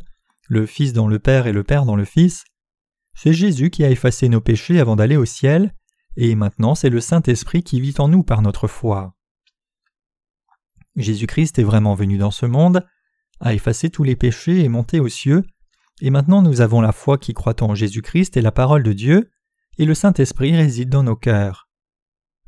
le 0.48 0.66
Fils 0.66 0.92
dans 0.92 1.06
le 1.06 1.18
Père 1.18 1.46
et 1.46 1.52
le 1.52 1.62
Père 1.62 1.84
dans 1.84 1.96
le 1.96 2.04
Fils, 2.04 2.44
c'est 3.14 3.32
Jésus 3.32 3.70
qui 3.70 3.84
a 3.84 3.90
effacé 3.90 4.28
nos 4.28 4.40
péchés 4.40 4.80
avant 4.80 4.96
d'aller 4.96 5.16
au 5.16 5.24
ciel, 5.24 5.74
et 6.16 6.34
maintenant 6.34 6.74
c'est 6.74 6.90
le 6.90 7.00
Saint-Esprit 7.00 7.62
qui 7.62 7.80
vit 7.80 7.94
en 7.98 8.08
nous 8.08 8.22
par 8.22 8.42
notre 8.42 8.66
foi. 8.66 9.14
Jésus-Christ 11.02 11.58
est 11.58 11.64
vraiment 11.64 11.94
venu 11.94 12.18
dans 12.18 12.30
ce 12.30 12.46
monde, 12.46 12.86
a 13.40 13.54
effacé 13.54 13.90
tous 13.90 14.02
les 14.02 14.16
péchés 14.16 14.62
et 14.64 14.68
monté 14.68 15.00
aux 15.00 15.08
cieux, 15.08 15.44
et 16.00 16.10
maintenant 16.10 16.42
nous 16.42 16.60
avons 16.60 16.80
la 16.80 16.92
foi 16.92 17.18
qui 17.18 17.34
croit 17.34 17.62
en 17.62 17.74
Jésus-Christ 17.74 18.36
et 18.36 18.42
la 18.42 18.52
parole 18.52 18.82
de 18.82 18.92
Dieu, 18.92 19.30
et 19.78 19.84
le 19.84 19.94
Saint-Esprit 19.94 20.54
réside 20.56 20.90
dans 20.90 21.02
nos 21.02 21.16
cœurs. 21.16 21.68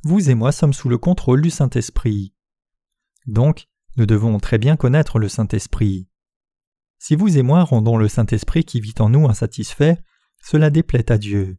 Vous 0.05 0.31
et 0.31 0.35
moi 0.35 0.53
sommes 0.53 0.73
sous 0.73 0.89
le 0.89 0.99
contrôle 0.99 1.43
du 1.43 1.51
Saint-Esprit. 1.51 2.35
Donc, 3.27 3.69
nous 3.97 4.07
devons 4.07 4.39
très 4.39 4.59
bien 4.59 4.77
connaître 4.77 5.19
le 5.19 5.29
Saint-Esprit. 5.29 6.09
Si 6.99 7.17
vous 7.17 7.39
et 7.39 7.43
moi 7.43 7.63
rendons 7.65 7.97
le 7.97 8.09
Saint-Esprit 8.09 8.65
qui 8.65 8.81
vit 8.81 8.95
en 8.99 9.09
nous 9.09 9.29
insatisfait, 9.29 9.99
cela 10.43 10.71
déplaît 10.71 11.11
à 11.11 11.19
Dieu. 11.19 11.57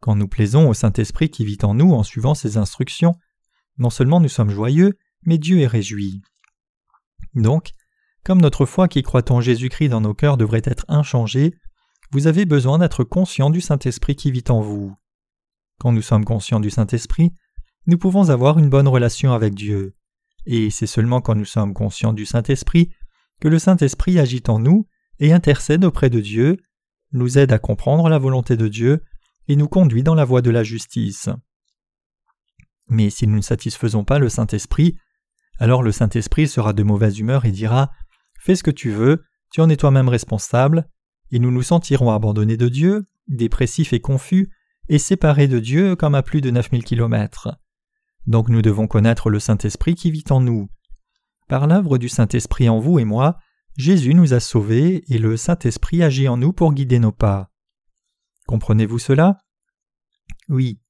Quand 0.00 0.14
nous 0.14 0.28
plaisons 0.28 0.68
au 0.68 0.74
Saint-Esprit 0.74 1.30
qui 1.30 1.44
vit 1.44 1.58
en 1.62 1.74
nous 1.74 1.92
en 1.92 2.02
suivant 2.02 2.34
ses 2.34 2.56
instructions, 2.56 3.14
non 3.78 3.90
seulement 3.90 4.20
nous 4.20 4.28
sommes 4.28 4.50
joyeux, 4.50 4.98
mais 5.24 5.38
Dieu 5.38 5.60
est 5.60 5.66
réjoui. 5.66 6.20
Donc, 7.34 7.72
comme 8.24 8.40
notre 8.40 8.66
foi 8.66 8.88
qui 8.88 9.02
croit 9.02 9.30
en 9.32 9.40
Jésus-Christ 9.40 9.88
dans 9.88 10.00
nos 10.00 10.14
cœurs 10.14 10.36
devrait 10.36 10.62
être 10.64 10.84
inchangée, 10.88 11.54
vous 12.10 12.26
avez 12.26 12.46
besoin 12.46 12.78
d'être 12.78 13.04
conscient 13.04 13.50
du 13.50 13.60
Saint-Esprit 13.60 14.16
qui 14.16 14.30
vit 14.30 14.44
en 14.48 14.60
vous. 14.60 14.94
Quand 15.78 15.92
nous 15.92 16.02
sommes 16.02 16.24
conscients 16.24 16.60
du 16.60 16.70
Saint-Esprit, 16.70 17.32
nous 17.86 17.98
pouvons 17.98 18.30
avoir 18.30 18.58
une 18.58 18.70
bonne 18.70 18.88
relation 18.88 19.32
avec 19.32 19.54
Dieu. 19.54 19.94
Et 20.46 20.70
c'est 20.70 20.86
seulement 20.86 21.20
quand 21.20 21.34
nous 21.34 21.44
sommes 21.44 21.74
conscients 21.74 22.12
du 22.12 22.26
Saint-Esprit 22.26 22.90
que 23.40 23.48
le 23.48 23.58
Saint-Esprit 23.58 24.18
agit 24.18 24.42
en 24.48 24.58
nous 24.58 24.86
et 25.20 25.32
intercède 25.32 25.84
auprès 25.84 26.10
de 26.10 26.20
Dieu, 26.20 26.56
nous 27.12 27.38
aide 27.38 27.52
à 27.52 27.58
comprendre 27.58 28.08
la 28.08 28.18
volonté 28.18 28.56
de 28.56 28.68
Dieu 28.68 29.02
et 29.46 29.56
nous 29.56 29.68
conduit 29.68 30.02
dans 30.02 30.14
la 30.14 30.24
voie 30.24 30.42
de 30.42 30.50
la 30.50 30.62
justice. 30.62 31.28
Mais 32.88 33.10
si 33.10 33.26
nous 33.26 33.36
ne 33.36 33.42
satisfaisons 33.42 34.04
pas 34.04 34.18
le 34.18 34.28
Saint-Esprit, 34.28 34.96
alors 35.58 35.82
le 35.82 35.92
Saint-Esprit 35.92 36.48
sera 36.48 36.72
de 36.72 36.82
mauvaise 36.82 37.18
humeur 37.18 37.44
et 37.44 37.50
dira 37.50 37.90
Fais 38.38 38.54
ce 38.54 38.62
que 38.62 38.70
tu 38.70 38.90
veux, 38.90 39.24
tu 39.52 39.60
en 39.60 39.68
es 39.68 39.76
toi-même 39.76 40.08
responsable, 40.08 40.88
et 41.30 41.38
nous 41.38 41.50
nous 41.50 41.62
sentirons 41.62 42.10
abandonnés 42.10 42.56
de 42.56 42.68
Dieu, 42.68 43.04
dépressifs 43.26 43.92
et 43.92 44.00
confus, 44.00 44.50
et 44.88 44.98
séparés 44.98 45.48
de 45.48 45.58
Dieu 45.58 45.96
comme 45.96 46.14
à 46.14 46.22
plus 46.22 46.40
de 46.40 46.50
9000 46.50 46.84
kilomètres. 46.84 47.58
Donc 48.26 48.48
nous 48.48 48.62
devons 48.62 48.86
connaître 48.86 49.30
le 49.30 49.40
Saint-Esprit 49.40 49.94
qui 49.94 50.10
vit 50.10 50.24
en 50.30 50.40
nous. 50.40 50.68
Par 51.48 51.66
l'œuvre 51.66 51.98
du 51.98 52.08
Saint-Esprit 52.08 52.68
en 52.68 52.78
vous 52.78 52.98
et 52.98 53.04
moi, 53.04 53.38
Jésus 53.76 54.14
nous 54.14 54.34
a 54.34 54.40
sauvés 54.40 55.04
et 55.08 55.18
le 55.18 55.36
Saint-Esprit 55.36 56.02
agit 56.02 56.28
en 56.28 56.36
nous 56.36 56.52
pour 56.52 56.72
guider 56.72 56.98
nos 56.98 57.12
pas. 57.12 57.50
Comprenez-vous 58.46 58.98
cela? 58.98 59.38
Oui. 60.48 60.80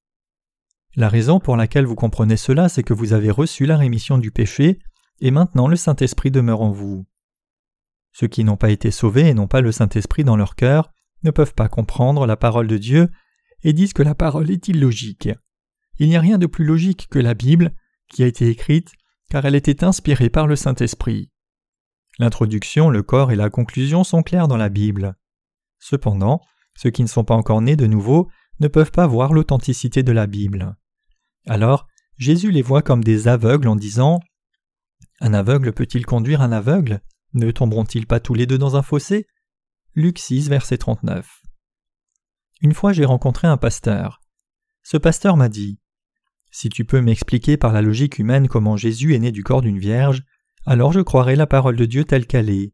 La 0.99 1.09
raison 1.09 1.39
pour 1.39 1.57
laquelle 1.57 1.87
vous 1.87 1.95
comprenez 1.95 2.37
cela, 2.37 2.69
c'est 2.69 2.83
que 2.83 2.93
vous 2.93 3.13
avez 3.13 3.31
reçu 3.31 3.67
la 3.67 3.77
rémission 3.77 4.19
du 4.19 4.33
péché, 4.33 4.81
et 5.21 5.31
maintenant 5.31 5.69
le 5.69 5.77
Saint-Esprit 5.77 6.33
demeure 6.33 6.61
en 6.61 6.73
vous. 6.73 7.07
Ceux 8.13 8.27
qui 8.27 8.43
n'ont 8.43 8.57
pas 8.57 8.71
été 8.71 8.91
sauvés 8.91 9.29
et 9.29 9.35
n'ont 9.35 9.47
pas 9.47 9.61
le 9.61 9.71
Saint-Esprit 9.71 10.25
dans 10.25 10.35
leur 10.35 10.57
cœur 10.57 10.91
ne 11.23 11.31
peuvent 11.31 11.55
pas 11.55 11.69
comprendre 11.69 12.27
la 12.27 12.37
parole 12.37 12.67
de 12.67 12.79
Dieu 12.79 13.11
et 13.63 13.73
disent 13.73 13.93
que 13.93 14.03
la 14.03 14.17
parole 14.17 14.51
est 14.51 14.67
illogique. 14.67 15.29
Il 16.01 16.09
n'y 16.09 16.17
a 16.17 16.21
rien 16.21 16.37
de 16.37 16.47
plus 16.47 16.65
logique 16.65 17.07
que 17.09 17.21
la 17.21 17.35
Bible, 17.35 17.77
qui 18.09 18.25
a 18.25 18.27
été 18.27 18.49
écrite 18.49 18.91
car 19.31 19.45
elle 19.45 19.55
était 19.55 19.85
inspirée 19.85 20.31
par 20.31 20.49
le 20.49 20.57
Saint-Esprit. 20.57 21.31
L'introduction, 22.19 22.91
le 22.91 23.05
corps 23.05 23.31
et 23.31 23.37
la 23.37 23.51
conclusion 23.51 24.03
sont 24.03 24.25
clairs 24.25 24.49
dans 24.49 24.57
la 24.57 24.69
Bible. 24.69 25.15
Cependant, 25.79 26.41
ceux 26.75 26.91
qui 26.91 27.03
ne 27.03 27.09
sont 27.09 27.23
pas 27.23 27.37
encore 27.37 27.63
nés 27.63 27.77
de 27.77 27.87
nouveau 27.87 28.29
ne 28.59 28.67
peuvent 28.67 28.91
pas 28.91 29.07
voir 29.07 29.33
l'authenticité 29.33 30.03
de 30.03 30.11
la 30.11 30.27
Bible. 30.27 30.75
Alors, 31.47 31.87
Jésus 32.17 32.51
les 32.51 32.63
voit 32.63 32.83
comme 32.83 33.05
des 33.05 33.29
aveugles 33.29 33.69
en 33.69 33.77
disant 33.77 34.21
Un 35.21 35.35
aveugle 35.35 35.73
peut-il 35.73 36.05
conduire 36.05 36.43
un 36.43 36.53
aveugle? 36.53 37.01
Ne 37.35 37.51
tomberont-ils 37.51 38.07
pas 38.07 38.21
tous 38.21 38.35
les 38.35 38.47
deux 38.47 38.59
dans 38.59 38.77
un 38.77 38.83
fossé? 38.83 39.27
Luc 39.95 40.19
6, 40.19 40.49
verset 40.49 40.79
39. 40.79 41.43
Une 42.61 42.75
fois 42.75 42.93
j'ai 42.93 43.05
rencontré 43.05 43.47
un 43.47 43.57
pasteur. 43.57 44.21
Ce 44.83 44.97
pasteur 44.97 45.37
m'a 45.37 45.49
dit 45.49 45.79
Si 46.51 46.69
tu 46.69 46.85
peux 46.85 47.01
m'expliquer 47.01 47.57
par 47.57 47.73
la 47.73 47.83
logique 47.83 48.19
humaine 48.19 48.49
comment 48.49 48.77
Jésus 48.77 49.15
est 49.15 49.19
né 49.19 49.33
du 49.33 49.45
corps 49.45 49.63
d'une 49.63 49.79
vierge, 49.79 50.23
alors 50.67 50.93
je 50.93 51.01
croirai 51.01 51.37
la 51.37 51.47
parole 51.47 51.77
de 51.77 51.85
Dieu 51.85 52.05
telle 52.05 52.27
qu'elle 52.27 52.51
est. 52.51 52.73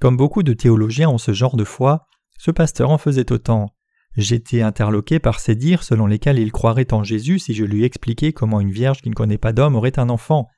Comme 0.00 0.16
beaucoup 0.16 0.42
de 0.42 0.52
théologiens 0.52 1.08
ont 1.08 1.18
ce 1.18 1.32
genre 1.32 1.56
de 1.56 1.64
foi, 1.64 2.06
ce 2.38 2.50
pasteur 2.50 2.90
en 2.90 2.98
faisait 2.98 3.32
autant. 3.32 3.73
J'étais 4.16 4.62
interloqué 4.62 5.18
par 5.18 5.40
ces 5.40 5.56
dires 5.56 5.82
selon 5.82 6.06
lesquels 6.06 6.38
il 6.38 6.52
croirait 6.52 6.92
en 6.92 7.02
Jésus 7.02 7.40
si 7.40 7.54
je 7.54 7.64
lui 7.64 7.84
expliquais 7.84 8.32
comment 8.32 8.60
une 8.60 8.70
vierge 8.70 9.02
qui 9.02 9.10
ne 9.10 9.14
connaît 9.14 9.38
pas 9.38 9.52
d'homme 9.52 9.74
aurait 9.74 9.98
un 9.98 10.08
enfant. 10.08 10.48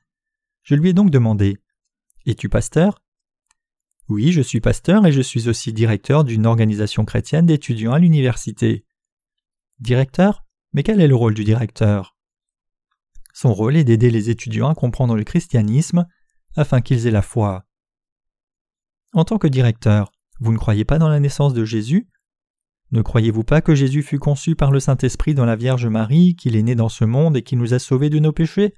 Je 0.61 0.75
lui 0.75 0.89
ai 0.89 0.93
donc 0.93 1.09
demandé 1.09 1.57
Es-tu 2.25 2.49
pasteur? 2.49 3.01
Oui, 4.09 4.31
je 4.31 4.41
suis 4.41 4.61
pasteur 4.61 5.05
et 5.05 5.11
je 5.11 5.21
suis 5.21 5.49
aussi 5.49 5.73
directeur 5.73 6.23
d'une 6.23 6.45
organisation 6.45 7.03
chrétienne 7.03 7.45
d'étudiants 7.45 7.93
à 7.93 7.99
l'université. 7.99 8.85
Directeur? 9.79 10.45
Mais 10.73 10.83
quel 10.83 11.01
est 11.01 11.07
le 11.07 11.15
rôle 11.15 11.33
du 11.33 11.43
directeur? 11.43 12.15
Son 13.33 13.53
rôle 13.53 13.75
est 13.75 13.83
d'aider 13.83 14.09
les 14.11 14.29
étudiants 14.29 14.69
à 14.69 14.75
comprendre 14.75 15.15
le 15.15 15.23
christianisme 15.23 16.05
afin 16.55 16.81
qu'ils 16.81 17.07
aient 17.07 17.11
la 17.11 17.21
foi. 17.21 17.65
En 19.13 19.25
tant 19.25 19.37
que 19.37 19.47
directeur, 19.47 20.11
vous 20.39 20.51
ne 20.51 20.57
croyez 20.57 20.85
pas 20.85 20.99
dans 20.99 21.09
la 21.09 21.19
naissance 21.19 21.53
de 21.53 21.65
Jésus? 21.65 22.07
Ne 22.91 23.01
croyez-vous 23.01 23.43
pas 23.43 23.61
que 23.61 23.75
Jésus 23.75 24.01
fut 24.01 24.19
conçu 24.19 24.55
par 24.55 24.71
le 24.71 24.79
Saint-Esprit 24.79 25.33
dans 25.33 25.45
la 25.45 25.57
Vierge 25.57 25.87
Marie, 25.87 26.35
qu'il 26.35 26.55
est 26.55 26.63
né 26.63 26.75
dans 26.75 26.89
ce 26.89 27.03
monde 27.03 27.35
et 27.35 27.41
qu'il 27.41 27.57
nous 27.57 27.73
a 27.73 27.79
sauvés 27.79 28.09
de 28.09 28.19
nos 28.19 28.31
péchés? 28.31 28.73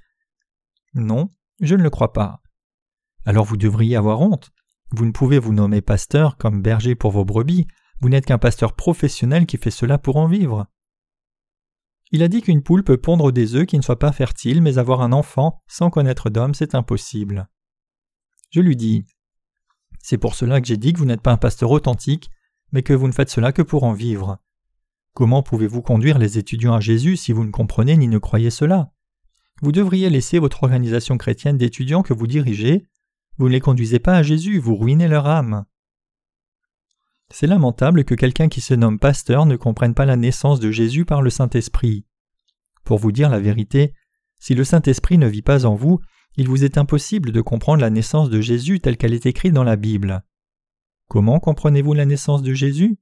Non, 0.94 1.28
je 1.60 1.76
ne 1.76 1.82
le 1.82 1.90
crois 1.90 2.12
pas. 2.12 2.42
Alors 3.24 3.44
vous 3.44 3.56
devriez 3.56 3.94
avoir 3.94 4.20
honte. 4.20 4.50
Vous 4.90 5.04
ne 5.04 5.12
pouvez 5.12 5.38
vous 5.38 5.52
nommer 5.52 5.80
pasteur 5.80 6.36
comme 6.36 6.62
berger 6.62 6.96
pour 6.96 7.12
vos 7.12 7.24
brebis, 7.24 7.68
vous 8.00 8.08
n'êtes 8.08 8.26
qu'un 8.26 8.38
pasteur 8.38 8.74
professionnel 8.74 9.46
qui 9.46 9.58
fait 9.58 9.70
cela 9.70 9.98
pour 9.98 10.16
en 10.16 10.26
vivre. 10.26 10.66
Il 12.10 12.24
a 12.24 12.28
dit 12.28 12.42
qu'une 12.42 12.62
poule 12.62 12.82
peut 12.82 12.96
pondre 12.96 13.30
des 13.30 13.54
œufs 13.54 13.66
qui 13.66 13.76
ne 13.76 13.82
soient 13.82 13.98
pas 13.98 14.10
fertiles, 14.10 14.62
mais 14.62 14.78
avoir 14.78 15.02
un 15.02 15.12
enfant 15.12 15.62
sans 15.68 15.90
connaître 15.90 16.30
d'homme, 16.30 16.54
c'est 16.54 16.74
impossible. 16.74 17.48
Je 18.50 18.60
lui 18.60 18.74
dis 18.74 19.06
C'est 20.00 20.18
pour 20.18 20.34
cela 20.34 20.60
que 20.60 20.66
j'ai 20.66 20.76
dit 20.76 20.92
que 20.92 20.98
vous 20.98 21.04
n'êtes 21.04 21.22
pas 21.22 21.30
un 21.30 21.36
pasteur 21.36 21.70
authentique, 21.70 22.30
mais 22.72 22.82
que 22.82 22.92
vous 22.92 23.06
ne 23.06 23.12
faites 23.12 23.30
cela 23.30 23.52
que 23.52 23.62
pour 23.62 23.84
en 23.84 23.92
vivre. 23.92 24.38
Comment 25.14 25.42
pouvez-vous 25.42 25.82
conduire 25.82 26.18
les 26.18 26.38
étudiants 26.38 26.74
à 26.74 26.80
Jésus 26.80 27.16
si 27.16 27.32
vous 27.32 27.44
ne 27.44 27.50
comprenez 27.50 27.96
ni 27.96 28.08
ne 28.08 28.18
croyez 28.18 28.50
cela? 28.50 28.92
Vous 29.62 29.72
devriez 29.72 30.08
laisser 30.08 30.38
votre 30.38 30.62
organisation 30.62 31.18
chrétienne 31.18 31.58
d'étudiants 31.58 32.02
que 32.02 32.14
vous 32.14 32.26
dirigez. 32.26 32.86
Vous 33.36 33.48
ne 33.48 33.52
les 33.52 33.60
conduisez 33.60 33.98
pas 33.98 34.14
à 34.14 34.22
Jésus, 34.22 34.58
vous 34.58 34.76
ruinez 34.76 35.08
leur 35.08 35.26
âme. 35.26 35.64
C'est 37.32 37.46
lamentable 37.46 38.04
que 38.04 38.14
quelqu'un 38.14 38.48
qui 38.48 38.60
se 38.60 38.74
nomme 38.74 38.98
pasteur 38.98 39.46
ne 39.46 39.56
comprenne 39.56 39.94
pas 39.94 40.06
la 40.06 40.16
naissance 40.16 40.60
de 40.60 40.70
Jésus 40.70 41.04
par 41.04 41.22
le 41.22 41.30
Saint-Esprit. 41.30 42.06
Pour 42.84 42.98
vous 42.98 43.12
dire 43.12 43.30
la 43.30 43.38
vérité, 43.38 43.94
si 44.38 44.54
le 44.54 44.64
Saint-Esprit 44.64 45.18
ne 45.18 45.28
vit 45.28 45.42
pas 45.42 45.66
en 45.66 45.74
vous, 45.74 46.00
il 46.36 46.48
vous 46.48 46.64
est 46.64 46.78
impossible 46.78 47.30
de 47.32 47.40
comprendre 47.40 47.82
la 47.82 47.90
naissance 47.90 48.30
de 48.30 48.40
Jésus 48.40 48.80
telle 48.80 48.96
qu'elle 48.96 49.14
est 49.14 49.26
écrite 49.26 49.52
dans 49.52 49.64
la 49.64 49.76
Bible. 49.76 50.24
Comment 51.10 51.40
comprenez-vous 51.40 51.92
la 51.92 52.06
naissance 52.06 52.40
de 52.40 52.54
Jésus? 52.54 52.96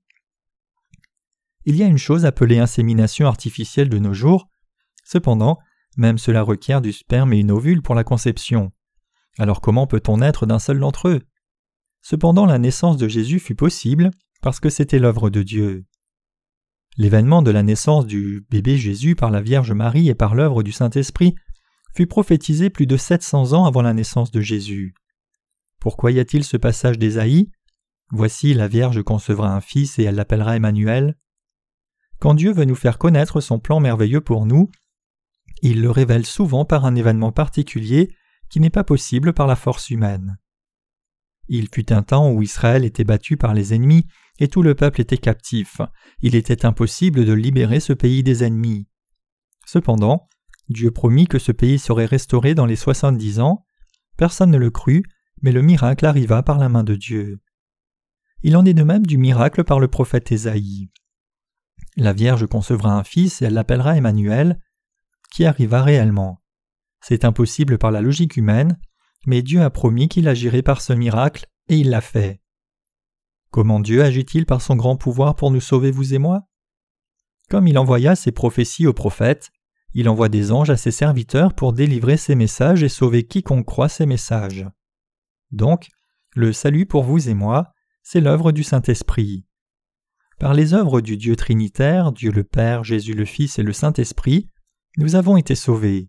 Il 1.67 1.77
y 1.77 1.83
a 1.83 1.87
une 1.87 1.99
chose 1.99 2.25
appelée 2.25 2.59
insémination 2.59 3.27
artificielle 3.27 3.91
de 3.91 3.99
nos 3.99 4.15
jours. 4.15 4.49
Cependant, 5.05 5.59
même 5.99 6.17
cela 6.17 6.41
requiert 6.41 6.81
du 6.81 6.95
sperme 6.95 7.35
et 7.35 7.41
une 7.41 7.51
ovule 7.51 7.83
pour 7.83 7.95
la 7.95 8.05
conception. 8.05 8.73
Alors 9.37 9.61
comment 9.61 9.87
peut-on 9.87 10.17
naître 10.17 10.47
d'un 10.47 10.59
seul 10.59 10.81
d'entre 10.81 11.09
eux? 11.09 11.21
Cependant 12.01 12.47
la 12.47 12.57
naissance 12.57 12.97
de 12.97 13.09
Jésus 13.09 13.41
fut 13.41 13.55
possible 13.55 14.11
parce 14.41 14.59
que 14.59 14.71
c'était 14.71 14.99
l'œuvre 14.99 15.29
de 15.29 15.43
Dieu. 15.43 15.85
L'événement 16.97 17.43
de 17.43 17.51
la 17.51 17.63
naissance 17.63 18.07
du 18.07 18.47
bébé 18.49 18.79
Jésus 18.79 19.17
par 19.17 19.31
la 19.31 19.43
Vierge 19.43 19.73
Marie 19.73 20.09
et 20.09 20.15
par 20.15 20.35
l'œuvre 20.35 20.63
du 20.63 20.73
Saint-Esprit 20.73 21.35
fut 21.95 22.07
prophétisé 22.07 22.71
plus 22.71 22.87
de 22.87 22.97
700 22.97 23.53
ans 23.53 23.67
avant 23.67 23.83
la 23.83 23.93
naissance 23.93 24.31
de 24.31 24.41
Jésus. 24.41 24.95
Pourquoi 25.79 26.11
y 26.11 26.21
a-t-il 26.21 26.43
ce 26.43 26.57
passage 26.57 26.99
d'Ésaïe? 26.99 27.51
Voici 28.11 28.55
la 28.55 28.69
Vierge 28.69 29.03
concevra 29.03 29.55
un 29.55 29.61
fils 29.61 29.99
et 29.99 30.05
elle 30.05 30.15
l'appellera 30.15 30.57
Emmanuel. 30.57 31.17
Quand 32.19 32.35
Dieu 32.35 32.53
veut 32.53 32.65
nous 32.65 32.75
faire 32.75 32.99
connaître 32.99 33.41
son 33.41 33.59
plan 33.59 33.81
merveilleux 33.81 34.23
pour 34.23 34.47
nous, 34.47 34.71
il 35.63 35.83
le 35.83 35.91
révèle 35.91 36.25
souvent 36.25 36.65
par 36.65 36.87
un 36.87 36.95
événement 36.95 37.33
particulier 37.33 38.15
qui 38.49 38.61
n'est 38.61 38.71
pas 38.71 38.85
possible 38.85 39.33
par 39.33 39.47
la 39.47 39.57
force 39.57 39.91
humaine. 39.91 40.39
Il 41.49 41.69
fut 41.73 41.93
un 41.93 42.03
temps 42.03 42.31
où 42.31 42.43
Israël 42.43 42.85
était 42.85 43.05
battu 43.05 43.37
par 43.37 43.55
les 43.55 43.75
ennemis 43.75 44.07
et 44.39 44.49
tout 44.49 44.63
le 44.63 44.75
peuple 44.75 45.01
était 45.01 45.19
captif. 45.19 45.81
Il 46.21 46.35
était 46.35 46.65
impossible 46.65 47.25
de 47.25 47.33
libérer 47.33 47.81
ce 47.81 47.93
pays 47.93 48.23
des 48.23 48.45
ennemis. 48.45 48.87
Cependant, 49.67 50.29
Dieu 50.69 50.91
promit 50.91 51.27
que 51.27 51.39
ce 51.39 51.53
pays 51.53 51.79
serait 51.79 52.07
restauré 52.07 52.55
dans 52.55 52.67
les 52.67 52.77
soixante-dix 52.77 53.41
ans. 53.41 53.65
Personne 54.17 54.51
ne 54.51 54.59
le 54.59 54.71
crut, 54.71 55.05
mais 55.43 55.53
le 55.53 55.63
miracle 55.63 56.07
arriva 56.07 56.43
par 56.43 56.59
la 56.59 56.69
main 56.69 56.85
de 56.85 56.95
Dieu. 56.95 57.41
Il 58.43 58.57
en 58.57 58.65
est 58.65 58.75
de 58.75 58.85
même 58.85 59.07
du 59.07 59.19
miracle 59.19 59.65
par 59.65 59.81
le 59.81 59.89
prophète 59.89 60.31
Ésaïe. 60.31 60.91
La 61.97 62.13
Vierge 62.13 62.47
concevra 62.47 62.93
un 62.93 63.03
fils 63.03 63.43
et 63.43 63.47
elle 63.47 63.55
l'appellera 63.55 63.97
Emmanuel, 63.97 64.61
qui 65.33 65.45
arriva 65.45 65.83
réellement. 65.83 66.41
C'est 67.01 67.25
impossible 67.25 67.79
par 67.79 67.91
la 67.91 68.01
logique 68.01 68.37
humaine, 68.37 68.79
mais 69.27 69.43
Dieu 69.43 69.63
a 69.63 69.71
promis 69.71 70.09
qu'il 70.09 70.29
agirait 70.29 70.63
par 70.63 70.81
ce 70.81 70.93
miracle, 70.93 71.47
et 71.69 71.77
il 71.77 71.91
l'a 71.91 72.01
fait. 72.01 72.41
Comment 73.51 73.81
Dieu 73.81 74.03
agit-il 74.03 74.47
par 74.47 74.63
son 74.63 74.77
grand 74.77 74.97
pouvoir 74.97 75.35
pour 75.35 75.51
nous 75.51 75.61
sauver, 75.61 75.91
vous 75.91 76.15
et 76.15 76.19
moi? 76.19 76.45
Comme 77.51 77.67
il 77.67 77.79
envoya 77.79 78.15
ses 78.15 78.33
prophéties 78.33 78.87
aux 78.87 78.93
prophètes, 78.93 79.51
il 79.95 80.09
envoie 80.09 80.29
des 80.29 80.53
anges 80.53 80.71
à 80.71 80.77
ses 80.77 80.91
serviteurs 80.91 81.55
pour 81.55 81.73
délivrer 81.73 82.17
ses 82.17 82.35
messages 82.35 82.83
et 82.83 82.89
sauver 82.89 83.27
quiconque 83.27 83.67
croit 83.67 83.89
ses 83.89 84.07
messages. 84.07 84.67
Donc, 85.51 85.89
le 86.35 86.53
salut 86.53 86.87
pour 86.87 87.05
vous 87.05 87.29
et 87.29 87.35
moi, 87.35 87.73
c'est 88.11 88.23
l'œuvre 88.23 88.53
du 88.53 88.63
Saint-Esprit. 88.63 89.45
Par 90.39 90.55
les 90.55 90.73
œuvres 90.73 91.03
du 91.03 91.19
Dieu 91.19 91.37
Trinitaire, 91.37 92.11
Dieu 92.11 92.33
le 92.33 92.43
Père, 92.43 92.83
Jésus 92.83 93.13
le 93.13 93.27
Fils 93.27 93.59
et 93.59 93.63
le 93.63 93.75
Saint-Esprit, 93.75 94.49
nous 94.97 95.15
avons 95.15 95.37
été 95.37 95.55
sauvés. 95.55 96.09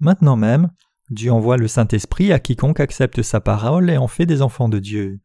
Maintenant 0.00 0.34
même, 0.34 0.72
Dieu 1.10 1.30
envoie 1.30 1.58
le 1.58 1.68
Saint-Esprit 1.68 2.32
à 2.32 2.40
quiconque 2.40 2.80
accepte 2.80 3.22
sa 3.22 3.40
parole 3.40 3.88
et 3.88 3.98
en 3.98 4.08
fait 4.08 4.26
des 4.26 4.42
enfants 4.42 4.68
de 4.68 4.80
Dieu. 4.80 5.20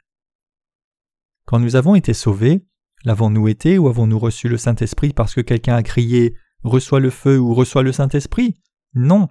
Quand 1.47 1.57
nous 1.57 1.75
avons 1.75 1.95
été 1.95 2.13
sauvés, 2.13 2.63
l'avons-nous 3.03 3.47
été 3.47 3.79
ou 3.79 3.87
avons-nous 3.87 4.19
reçu 4.19 4.49
le 4.49 4.57
Saint-Esprit 4.57 5.13
parce 5.13 5.33
que 5.33 5.41
quelqu'un 5.41 5.77
a 5.77 5.81
crié 5.81 6.35
Reçois 6.61 6.99
le 6.99 7.09
feu 7.09 7.39
ou 7.39 7.55
reçois 7.55 7.81
le 7.81 7.91
Saint-Esprit 7.91 8.53
Non. 8.93 9.29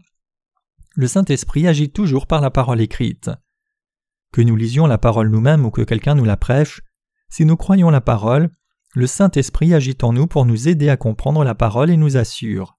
Le 0.97 1.07
Saint-Esprit 1.07 1.69
agit 1.69 1.93
toujours 1.93 2.27
par 2.27 2.41
la 2.41 2.51
parole 2.51 2.81
écrite. 2.81 3.31
Que 4.33 4.41
nous 4.41 4.57
lisions 4.57 4.87
la 4.87 4.99
parole 4.99 5.29
nous-mêmes 5.31 5.65
ou 5.65 5.71
que 5.71 5.83
quelqu'un 5.83 6.15
nous 6.15 6.25
la 6.25 6.37
prêche, 6.37 6.83
si 7.29 7.45
nous 7.45 7.57
croyons 7.57 7.91
la 7.91 8.01
parole, 8.01 8.51
le 8.95 9.07
Saint-Esprit 9.07 9.73
agit 9.75 9.97
en 10.03 10.13
nous 10.13 10.27
pour 10.27 10.47
nous 10.47 10.69
aider 10.69 10.89
à 10.89 10.97
comprendre 10.97 11.45
la 11.45 11.55
parole 11.55 11.91
et 11.91 11.97
nous 11.97 12.17
assure. 12.17 12.77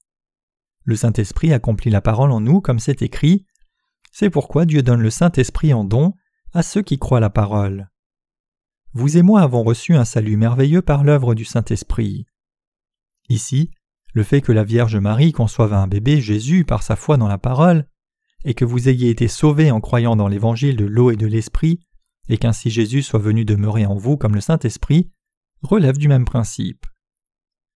Le 0.83 0.95
Saint-Esprit 0.95 1.53
accomplit 1.53 1.91
la 1.91 2.01
parole 2.01 2.31
en 2.31 2.41
nous 2.41 2.59
comme 2.59 2.79
c'est 2.79 3.01
écrit. 3.01 3.45
C'est 4.11 4.29
pourquoi 4.29 4.65
Dieu 4.65 4.81
donne 4.81 5.01
le 5.01 5.09
Saint-Esprit 5.09 5.73
en 5.73 5.83
don 5.83 6.13
à 6.53 6.63
ceux 6.63 6.81
qui 6.81 6.99
croient 6.99 7.19
la 7.19 7.29
parole. 7.29 7.89
Vous 8.93 9.17
et 9.17 9.21
moi 9.21 9.41
avons 9.41 9.63
reçu 9.63 9.95
un 9.95 10.03
salut 10.03 10.35
merveilleux 10.35 10.81
par 10.81 11.05
l'œuvre 11.05 11.33
du 11.33 11.45
Saint-Esprit. 11.45 12.25
Ici, 13.29 13.71
le 14.13 14.23
fait 14.23 14.41
que 14.41 14.51
la 14.51 14.65
Vierge 14.65 14.97
Marie 14.97 15.31
conçoive 15.31 15.73
un 15.73 15.87
bébé 15.87 16.19
Jésus 16.19 16.65
par 16.65 16.83
sa 16.83 16.97
foi 16.97 17.15
dans 17.15 17.29
la 17.29 17.37
parole 17.37 17.87
et 18.43 18.53
que 18.53 18.65
vous 18.65 18.89
ayez 18.89 19.09
été 19.09 19.27
sauvés 19.27 19.71
en 19.71 19.81
croyant 19.81 20.15
dans 20.15 20.27
l'évangile 20.27 20.75
de 20.75 20.85
l'eau 20.85 21.11
et 21.11 21.15
de 21.15 21.27
l'esprit, 21.27 21.79
et 22.29 22.37
qu'ainsi 22.37 22.69
Jésus 22.69 23.01
soit 23.01 23.19
venu 23.19 23.45
demeurer 23.45 23.85
en 23.85 23.95
vous 23.95 24.17
comme 24.17 24.35
le 24.35 24.41
Saint-Esprit, 24.41 25.11
relève 25.61 25.97
du 25.97 26.07
même 26.07 26.25
principe. 26.25 26.85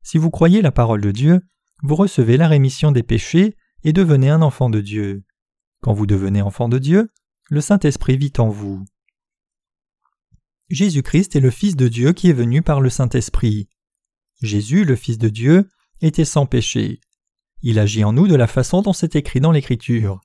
Si 0.04 0.18
vous 0.18 0.32
croyez 0.32 0.62
la 0.62 0.72
parole 0.72 1.02
de 1.02 1.12
Dieu, 1.12 1.42
vous 1.84 1.96
recevez 1.96 2.38
la 2.38 2.48
rémission 2.48 2.92
des 2.92 3.04
péchés 3.04 3.56
et 3.84 3.94
devenez 3.94 4.30
un 4.30 4.42
enfant 4.42 4.70
de 4.70 4.82
Dieu. 4.82 5.24
Quand 5.82 5.94
vous 5.94 6.06
devenez 6.08 6.42
enfant 6.42 6.70
de 6.70 6.80
Dieu, 6.80 7.12
le 7.50 7.62
Saint-Esprit 7.62 8.18
vit 8.18 8.34
en 8.38 8.50
vous. 8.50 8.84
Jésus-Christ 10.70 11.36
est 11.36 11.42
le 11.42 11.52
Fils 11.52 11.76
de 11.76 11.88
Dieu 11.88 12.14
qui 12.14 12.30
est 12.30 12.34
venu 12.34 12.64
par 12.64 12.82
le 12.82 12.90
Saint-Esprit. 12.90 13.70
Jésus, 14.42 14.84
le 14.84 14.96
Fils 14.96 15.20
de 15.20 15.30
Dieu, 15.30 15.70
était 16.02 16.26
sans 16.26 16.48
péché. 16.48 17.00
Il 17.62 17.78
agit 17.78 18.04
en 18.04 18.14
nous 18.14 18.28
de 18.28 18.36
la 18.36 18.48
façon 18.48 18.82
dont 18.82 18.94
c'est 18.94 19.16
écrit 19.16 19.40
dans 19.40 19.52
l'Écriture. 19.52 20.22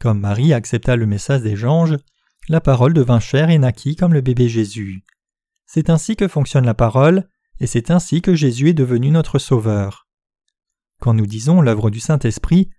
Comme 0.00 0.20
Marie 0.20 0.52
accepta 0.52 0.96
le 0.96 1.06
message 1.06 1.42
des 1.42 1.64
anges, 1.64 1.96
la 2.48 2.60
parole 2.60 2.92
devint 2.92 3.20
chère 3.20 3.50
et 3.50 3.58
naquit 3.58 3.96
comme 3.96 4.12
le 4.12 4.20
bébé 4.20 4.48
Jésus. 4.48 5.04
C'est 5.66 5.90
ainsi 5.90 6.16
que 6.16 6.28
fonctionne 6.28 6.66
la 6.66 6.74
parole, 6.74 7.28
et 7.58 7.66
c'est 7.66 7.90
ainsi 7.90 8.22
que 8.22 8.34
Jésus 8.34 8.68
est 8.68 8.74
devenu 8.74 9.10
notre 9.10 9.38
Sauveur. 9.38 10.06
Quand 11.00 11.14
nous 11.14 11.26
disons 11.26 11.60
l'œuvre 11.60 11.90
du 11.90 12.00
Saint-Esprit, 12.00 12.70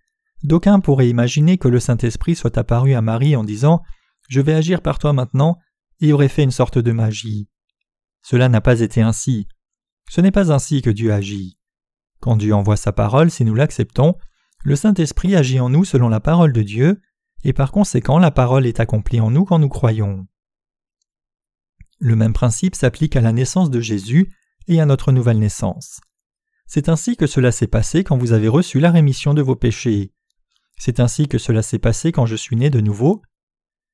d'aucuns 0.44 0.80
pourraient 0.80 1.10
imaginer 1.10 1.58
que 1.58 1.68
le 1.68 1.80
Saint-Esprit 1.80 2.36
soit 2.36 2.58
apparu 2.58 2.94
à 2.94 3.02
Marie 3.02 3.36
en 3.36 3.44
disant 3.44 3.82
Je 4.30 4.42
vais 4.42 4.54
agir 4.54 4.82
par 4.82 5.00
toi 5.00 5.14
maintenant, 5.14 5.58
et 6.00 6.14
aurait 6.14 6.30
fait 6.30 6.44
une 6.44 6.52
sorte 6.52 6.78
de 6.78 6.92
magie. 6.92 7.50
Cela 8.22 8.50
n'a 8.50 8.62
pas 8.62 8.82
été 8.82 9.02
ainsi. 9.02 9.48
Ce 10.10 10.22
n'est 10.22 10.32
pas 10.32 10.52
ainsi 10.52 10.82
que 10.82 10.90
Dieu 10.90 11.12
agit. 11.12 11.58
Quand 12.20 12.36
Dieu 12.36 12.54
envoie 12.54 12.78
sa 12.78 12.92
parole, 12.92 13.32
si 13.32 13.44
nous 13.46 13.56
l'acceptons, 13.56 14.16
le 14.68 14.76
Saint-Esprit 14.76 15.34
agit 15.34 15.62
en 15.62 15.70
nous 15.70 15.86
selon 15.86 16.10
la 16.10 16.20
parole 16.20 16.52
de 16.52 16.62
Dieu, 16.62 17.02
et 17.46 17.54
par 17.54 17.72
conséquent 17.72 18.20
la 18.20 18.32
parole 18.32 18.66
est 18.66 18.82
accomplie 18.82 19.22
en 19.22 19.32
nous 19.32 19.46
quand 19.46 19.60
nous 19.60 19.70
croyons. 19.70 20.28
Le 22.00 22.18
même 22.18 22.34
principe 22.34 22.76
s'applique 22.76 23.16
à 23.16 23.22
la 23.22 23.32
naissance 23.32 23.72
de 23.72 23.80
Jésus 23.80 24.30
et 24.68 24.82
à 24.82 24.86
notre 24.86 25.14
nouvelle 25.14 25.40
naissance. 25.40 26.02
C'est 26.66 26.90
ainsi 26.90 27.16
que 27.16 27.28
cela 27.28 27.54
s'est 27.54 27.68
passé 27.68 28.04
quand 28.04 28.18
vous 28.18 28.34
avez 28.34 28.50
reçu 28.50 28.82
la 28.82 28.92
rémission 28.92 29.34
de 29.34 29.42
vos 29.42 29.56
péchés. 29.56 30.12
C'est 30.78 31.00
ainsi 31.00 31.30
que 31.30 31.38
cela 31.38 31.62
s'est 31.62 31.80
passé 31.80 32.12
quand 32.12 32.26
je 32.26 32.36
suis 32.36 32.58
né 32.58 32.70
de 32.70 32.82
nouveau. 32.82 33.22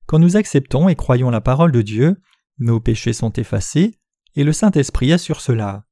Quand 0.07 0.17
nous 0.17 0.38
acceptons 0.38 0.89
et 0.89 0.95
croyons 0.95 1.29
la 1.29 1.41
parole 1.41 1.71
de 1.71 1.83
Dieu, 1.83 2.19
nos 2.57 2.79
péchés 2.79 3.13
sont 3.13 3.33
effacés, 3.33 3.99
et 4.36 4.43
le 4.43 4.53
Saint-Esprit 4.53 5.13
assure 5.13 5.39
cela. 5.39 5.86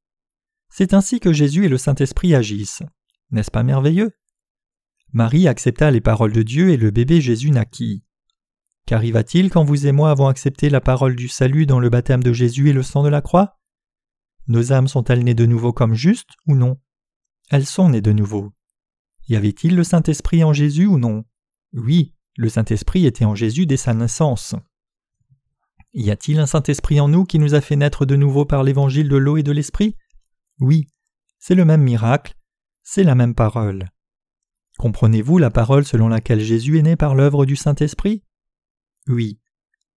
C'est 0.70 0.92
ainsi 0.92 1.20
que 1.20 1.32
Jésus 1.32 1.66
et 1.66 1.68
le 1.68 1.78
Saint-Esprit 1.78 2.34
agissent. 2.34 2.82
N'est-ce 3.30 3.52
pas 3.52 3.62
merveilleux? 3.62 4.10
Marie 5.12 5.46
accepta 5.46 5.90
les 5.90 6.00
paroles 6.00 6.32
de 6.32 6.42
Dieu 6.42 6.70
et 6.70 6.76
le 6.76 6.90
bébé 6.90 7.20
Jésus 7.20 7.50
naquit. 7.50 8.02
Qu'arriva-t-il 8.86 9.50
quand 9.50 9.64
vous 9.64 9.86
et 9.86 9.92
moi 9.92 10.10
avons 10.10 10.26
accepté 10.26 10.70
la 10.70 10.80
parole 10.80 11.16
du 11.16 11.28
salut 11.28 11.66
dans 11.66 11.78
le 11.78 11.90
baptême 11.90 12.22
de 12.22 12.32
Jésus 12.32 12.70
et 12.70 12.72
le 12.72 12.82
sang 12.82 13.02
de 13.02 13.08
la 13.08 13.20
croix? 13.20 13.60
Nos 14.48 14.72
âmes 14.72 14.88
sont-elles 14.88 15.22
nées 15.22 15.34
de 15.34 15.46
nouveau 15.46 15.72
comme 15.72 15.94
justes 15.94 16.30
ou 16.46 16.56
non? 16.56 16.78
Elles 17.50 17.66
sont 17.66 17.90
nées 17.90 18.00
de 18.00 18.12
nouveau. 18.12 18.52
Y 19.28 19.36
avait-il 19.36 19.76
le 19.76 19.84
Saint-Esprit 19.84 20.42
en 20.42 20.52
Jésus 20.52 20.86
ou 20.86 20.98
non? 20.98 21.24
Oui, 21.74 22.14
le 22.36 22.48
Saint-Esprit 22.48 23.06
était 23.06 23.24
en 23.24 23.34
Jésus 23.34 23.66
dès 23.66 23.76
sa 23.76 23.94
naissance. 23.94 24.54
Y 25.92 26.10
a-t-il 26.10 26.38
un 26.38 26.46
Saint-Esprit 26.46 27.00
en 27.00 27.08
nous 27.08 27.24
qui 27.24 27.38
nous 27.38 27.54
a 27.54 27.60
fait 27.60 27.76
naître 27.76 28.06
de 28.06 28.16
nouveau 28.16 28.46
par 28.46 28.62
l'évangile 28.62 29.08
de 29.08 29.16
l'eau 29.16 29.36
et 29.36 29.42
de 29.42 29.52
l'Esprit? 29.52 29.96
Oui, 30.58 30.88
c'est 31.38 31.54
le 31.54 31.66
même 31.66 31.82
miracle, 31.82 32.34
c'est 32.82 33.04
la 33.04 33.14
même 33.14 33.34
parole. 33.34 33.90
Comprenez-vous 34.82 35.38
la 35.38 35.52
parole 35.52 35.84
selon 35.84 36.08
laquelle 36.08 36.40
Jésus 36.40 36.76
est 36.76 36.82
né 36.82 36.96
par 36.96 37.14
l'œuvre 37.14 37.46
du 37.46 37.54
Saint-Esprit? 37.54 38.24
Oui, 39.06 39.38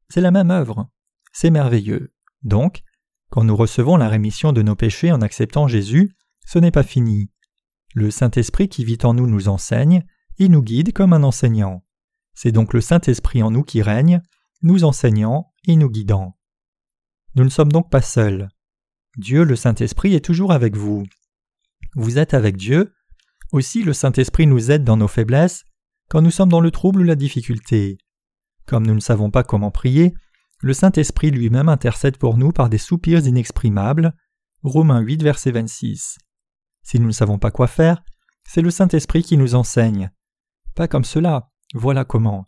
c'est 0.10 0.22
la 0.22 0.30
même 0.30 0.52
œuvre. 0.52 0.92
C'est 1.34 1.50
merveilleux. 1.50 2.14
Donc, 2.44 2.84
quand 3.32 3.44
nous 3.44 3.56
recevons 3.56 3.98
la 3.98 4.10
rémission 4.10 4.54
de 4.54 4.62
nos 4.62 4.76
péchés 4.76 5.12
en 5.12 5.22
acceptant 5.22 5.68
Jésus, 5.68 6.16
ce 6.46 6.60
n'est 6.60 6.70
pas 6.70 6.84
fini. 6.84 7.32
Le 7.96 8.12
Saint-Esprit 8.12 8.70
qui 8.70 8.86
vit 8.86 9.00
en 9.02 9.16
nous 9.16 9.26
nous 9.26 9.48
enseigne 9.48 10.06
et 10.38 10.50
nous 10.50 10.62
guide 10.62 10.94
comme 10.94 11.14
un 11.14 11.24
enseignant. 11.24 11.84
C'est 12.36 12.52
donc 12.52 12.72
le 12.72 12.82
Saint-Esprit 12.82 13.42
en 13.42 13.50
nous 13.50 13.64
qui 13.64 13.82
règne, 13.82 14.22
nous 14.62 14.84
enseignant 14.84 15.52
et 15.68 15.78
nous 15.78 15.90
guidant. 15.90 16.38
Nous 17.34 17.44
ne 17.44 17.50
sommes 17.50 17.72
donc 17.72 17.90
pas 17.90 18.04
seuls. 18.04 18.50
Dieu 19.18 19.46
le 19.46 19.56
Saint-Esprit 19.56 20.14
est 20.14 20.24
toujours 20.24 20.52
avec 20.52 20.78
vous. 20.78 21.08
Vous 21.96 22.20
êtes 22.20 22.36
avec 22.36 22.56
Dieu, 22.56 22.94
aussi 23.56 23.84
le 23.84 23.94
Saint-Esprit 23.94 24.48
nous 24.48 24.70
aide 24.70 24.84
dans 24.84 24.98
nos 24.98 25.08
faiblesses, 25.08 25.64
quand 26.10 26.22
nous 26.22 26.32
sommes 26.32 26.50
dans 26.50 26.60
le 26.60 26.72
trouble 26.72 27.02
ou 27.02 27.04
la 27.04 27.16
difficulté. 27.16 27.98
Comme 28.66 28.86
nous 28.86 28.94
ne 28.94 29.00
savons 29.00 29.32
pas 29.32 29.44
comment 29.44 29.72
prier, 29.72 30.14
le 30.60 30.74
Saint-Esprit 30.74 31.32
lui-même 31.32 31.70
intercède 31.70 32.18
pour 32.18 32.38
nous 32.38 32.52
par 32.52 32.70
des 32.70 32.78
soupirs 32.78 33.26
inexprimables. 33.26 34.14
Romains 34.64 35.00
8, 35.00 35.24
verset 35.24 35.52
26. 35.52 36.18
Si 36.84 37.00
nous 37.00 37.08
ne 37.08 37.12
savons 37.12 37.40
pas 37.40 37.52
quoi 37.52 37.68
faire, 37.68 38.04
c'est 38.48 38.62
le 38.62 38.72
Saint-Esprit 38.72 39.24
qui 39.24 39.38
nous 39.38 39.56
enseigne. 39.56 40.12
Pas 40.76 40.88
comme 40.88 41.04
cela, 41.04 41.50
voilà 41.74 42.06
comment. 42.06 42.48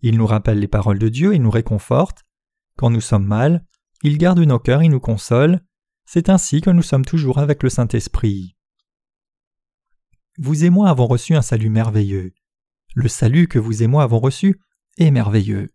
Il 0.00 0.16
nous 0.16 0.26
rappelle 0.26 0.60
les 0.60 0.68
paroles 0.68 0.98
de 0.98 1.08
Dieu 1.08 1.34
et 1.34 1.38
nous 1.38 1.50
réconforte. 1.50 2.24
Quand 2.76 2.90
nous 2.90 3.00
sommes 3.00 3.26
mal, 3.26 3.64
il 4.02 4.18
garde 4.18 4.38
nos 4.38 4.58
cœurs 4.58 4.82
et 4.82 4.88
nous 4.88 5.00
console. 5.00 5.60
C'est 6.06 6.28
ainsi 6.28 6.60
que 6.60 6.70
nous 6.70 6.82
sommes 6.82 7.04
toujours 7.04 7.38
avec 7.38 7.62
le 7.62 7.68
Saint-Esprit. 7.68 8.56
Vous 10.40 10.64
et 10.64 10.70
moi 10.70 10.88
avons 10.88 11.08
reçu 11.08 11.34
un 11.34 11.42
salut 11.42 11.68
merveilleux. 11.68 12.32
Le 12.94 13.08
salut 13.08 13.48
que 13.48 13.58
vous 13.58 13.82
et 13.82 13.88
moi 13.88 14.04
avons 14.04 14.20
reçu 14.20 14.60
est 14.96 15.10
merveilleux. 15.10 15.68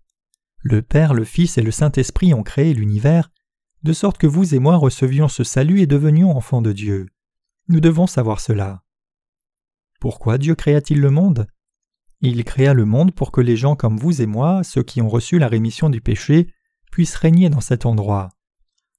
Le 0.61 0.81
Père, 0.81 1.13
le 1.13 1.25
Fils 1.25 1.57
et 1.57 1.61
le 1.61 1.71
Saint-Esprit 1.71 2.33
ont 2.33 2.43
créé 2.43 2.73
l'univers, 2.73 3.29
de 3.83 3.91
sorte 3.91 4.17
que 4.17 4.25
vous 4.25 4.55
et 4.55 4.59
moi 4.59 4.77
recevions 4.77 5.27
ce 5.27 5.43
salut 5.43 5.81
et 5.81 5.85
devenions 5.85 6.31
enfants 6.31 6.61
de 6.61 6.71
Dieu. 6.71 7.07
Nous 7.67 7.81
devons 7.81 8.07
savoir 8.07 8.39
cela. 8.39 8.83
Pourquoi 9.99 10.37
Dieu 10.37 10.55
créa-t-il 10.55 11.01
le 11.01 11.09
monde? 11.09 11.45
Il 12.21 12.41
créa 12.45 12.73
le 12.73 12.85
monde 12.85 13.13
pour 13.13 13.33
que 13.33 13.41
les 13.41 13.57
gens 13.57 13.75
comme 13.75 13.97
vous 13.97 14.21
et 14.21 14.25
moi, 14.27 14.63
ceux 14.63 14.83
qui 14.83 15.01
ont 15.01 15.09
reçu 15.09 15.39
la 15.39 15.49
rémission 15.49 15.89
du 15.89 15.99
péché, 15.99 16.47
puissent 16.89 17.17
régner 17.17 17.49
dans 17.49 17.59
cet 17.59 17.85
endroit. 17.85 18.29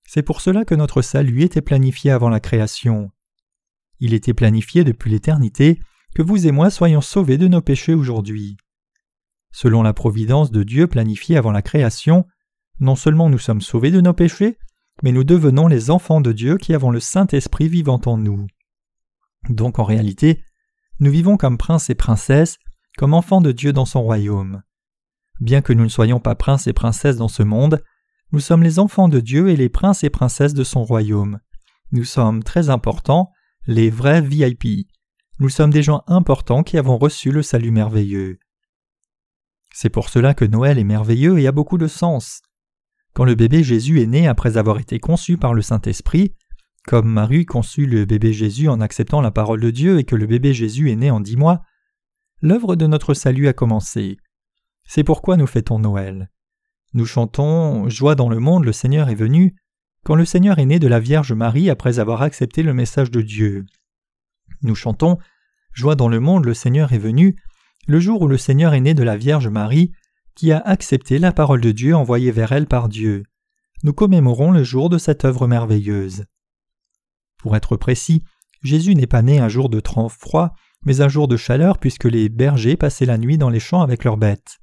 C'est 0.07 0.23
pour 0.23 0.43
cela 0.43 0.67
que 0.67 0.75
notre 0.75 1.01
salut 1.01 1.41
était 1.41 1.63
planifié 1.63 2.11
avant 2.11 2.29
la 2.29 2.41
création. 2.41 3.11
Il 4.01 4.15
était 4.15 4.35
planifié 4.35 4.85
depuis 4.85 5.11
l'éternité 5.11 5.81
que 6.15 6.23
vous 6.23 6.47
et 6.47 6.53
moi 6.53 6.71
soyons 6.71 7.01
sauvés 7.01 7.39
de 7.39 7.49
nos 7.49 7.61
péchés 7.61 7.95
aujourd'hui. 7.95 8.57
Selon 9.53 9.83
la 9.83 9.93
providence 9.93 10.51
de 10.51 10.63
Dieu 10.63 10.87
planifiée 10.87 11.37
avant 11.37 11.53
la 11.53 11.63
création, 11.63 12.27
non 12.81 12.97
seulement 12.97 13.29
nous 13.29 13.39
sommes 13.39 13.61
sauvés 13.61 13.91
de 13.91 14.01
nos 14.01 14.13
péchés, 14.13 14.59
mais 15.03 15.13
nous 15.13 15.25
devenons 15.25 15.67
les 15.67 15.91
enfants 15.91 16.21
de 16.21 16.33
Dieu 16.33 16.57
qui 16.57 16.75
avons 16.75 16.91
le 16.91 17.01
Saint-Esprit 17.01 17.69
vivant 17.69 18.01
en 18.07 18.17
nous. 18.17 18.47
Donc 19.49 19.79
en 19.79 19.85
réalité, 19.85 20.43
nous 21.01 21.11
vivons 21.11 21.37
comme 21.37 21.59
princes 21.59 21.91
et 21.91 21.95
princesses, 21.95 22.59
comme 22.97 23.15
enfants 23.15 23.41
de 23.41 23.53
Dieu 23.53 23.73
dans 23.73 23.85
son 23.85 24.03
royaume. 24.03 24.63
Bien 25.41 25.63
que 25.63 25.73
nous 25.73 25.85
ne 25.85 25.89
soyons 25.89 26.21
pas 26.21 26.37
princes 26.37 26.67
et 26.67 26.73
princesses 26.73 27.17
dans 27.17 27.29
ce 27.29 27.43
monde, 27.43 27.83
nous 28.33 28.41
sommes 28.41 28.63
les 28.63 28.79
enfants 28.79 29.09
de 29.09 29.21
Dieu 29.21 29.49
et 29.49 29.57
les 29.57 29.69
princes 29.69 30.05
et 30.05 30.11
princesses 30.11 30.55
de 30.55 30.65
son 30.65 30.85
royaume. 30.85 31.41
Nous 31.93 32.05
sommes 32.05 32.43
très 32.43 32.71
importants, 32.71 33.31
les 33.67 33.89
vrais 33.89 34.21
VIP. 34.21 34.89
Nous 35.39 35.49
sommes 35.49 35.71
des 35.71 35.83
gens 35.83 36.03
importants 36.07 36.63
qui 36.63 36.77
avons 36.77 36.99
reçu 36.99 37.31
le 37.31 37.43
salut 37.43 37.71
merveilleux. 37.71 38.39
C'est 39.73 39.89
pour 39.89 40.11
cela 40.11 40.35
que 40.35 40.45
Noël 40.45 40.79
est 40.79 40.85
merveilleux 40.85 41.39
et 41.39 41.47
a 41.47 41.53
beaucoup 41.53 41.79
de 41.79 41.87
sens. 41.87 42.43
Quand 43.15 43.25
le 43.25 43.35
bébé 43.35 43.63
Jésus 43.65 44.03
est 44.03 44.07
né 44.07 44.29
après 44.29 44.59
avoir 44.59 44.79
été 44.79 45.01
conçu 45.01 45.39
par 45.39 45.55
le 45.55 45.63
Saint-Esprit, 45.63 46.35
comme 46.87 47.09
Marie 47.09 47.47
conçut 47.47 47.87
le 47.87 48.05
bébé 48.05 48.35
Jésus 48.35 48.69
en 48.69 48.81
acceptant 48.81 49.23
la 49.23 49.31
parole 49.31 49.61
de 49.61 49.71
Dieu 49.71 49.99
et 49.99 50.05
que 50.05 50.17
le 50.17 50.27
bébé 50.27 50.53
Jésus 50.53 50.91
est 50.91 50.97
né 50.97 51.11
en 51.11 51.21
dix 51.21 51.37
mois, 51.37 51.63
l'œuvre 52.43 52.77
de 52.77 52.87
notre 52.87 53.15
salut 53.15 53.49
a 53.49 53.55
commencé. 53.55 54.19
C'est 54.87 55.05
pourquoi 55.05 55.39
nous 55.39 55.47
fêtons 55.47 55.79
Noël. 55.79 56.31
Nous 56.93 57.07
chantons 57.07 57.89
Joie 57.89 58.15
dans 58.15 58.29
le 58.29 58.41
monde, 58.41 58.65
le 58.65 58.73
Seigneur 58.73 59.09
est 59.09 59.15
venu, 59.15 59.57
quand 60.05 60.15
le 60.15 60.25
Seigneur 60.25 60.59
est 60.59 60.67
né 60.67 60.79
de 60.79 60.87
la 60.87 61.01
Vierge 61.01 61.33
Marie 61.33 61.71
après 61.71 61.99
avoir 61.99 62.23
accepté 62.23 62.63
le 62.63 62.75
message 62.75 63.11
de 63.11 63.23
Dieu. 63.23 63.65
Nous 64.63 64.75
chantons 64.75 65.19
Joie 65.73 65.97
dans 65.97 66.09
le 66.09 66.21
monde, 66.21 66.45
le 66.45 66.55
Seigneur 66.55 66.93
est 66.93 66.99
venu, 66.99 67.37
le 67.89 67.99
jour 67.99 68.23
où 68.23 68.29
le 68.29 68.39
Seigneur 68.39 68.75
est 68.75 68.81
né 68.81 68.95
de 68.95 69.03
la 69.03 69.17
Vierge 69.17 69.49
Marie, 69.49 69.93
qui 70.37 70.53
a 70.53 70.59
accepté 70.59 71.19
la 71.19 71.33
parole 71.33 71.61
de 71.61 71.73
Dieu 71.73 71.97
envoyée 71.97 72.31
vers 72.31 72.53
elle 72.53 72.67
par 72.67 72.89
Dieu. 72.89 73.25
Nous 73.83 73.93
commémorons 73.93 74.53
le 74.53 74.63
jour 74.63 74.89
de 74.89 74.99
cette 74.99 75.25
œuvre 75.25 75.47
merveilleuse. 75.47 76.25
Pour 77.39 77.57
être 77.57 77.77
précis, 77.77 78.23
Jésus 78.63 78.95
n'est 78.95 79.07
pas 79.07 79.23
né 79.23 79.39
un 79.39 79.49
jour 79.49 79.69
de 79.69 79.81
temps 79.81 80.09
froid, 80.09 80.55
mais 80.85 81.01
un 81.01 81.09
jour 81.09 81.29
de 81.29 81.37
chaleur 81.37 81.79
puisque 81.79 82.05
les 82.05 82.29
bergers 82.29 82.77
passaient 82.77 83.07
la 83.07 83.19
nuit 83.19 83.39
dans 83.39 83.51
les 83.51 83.61
champs 83.61 83.83
avec 83.83 84.05
leurs 84.05 84.17
bêtes. 84.17 84.59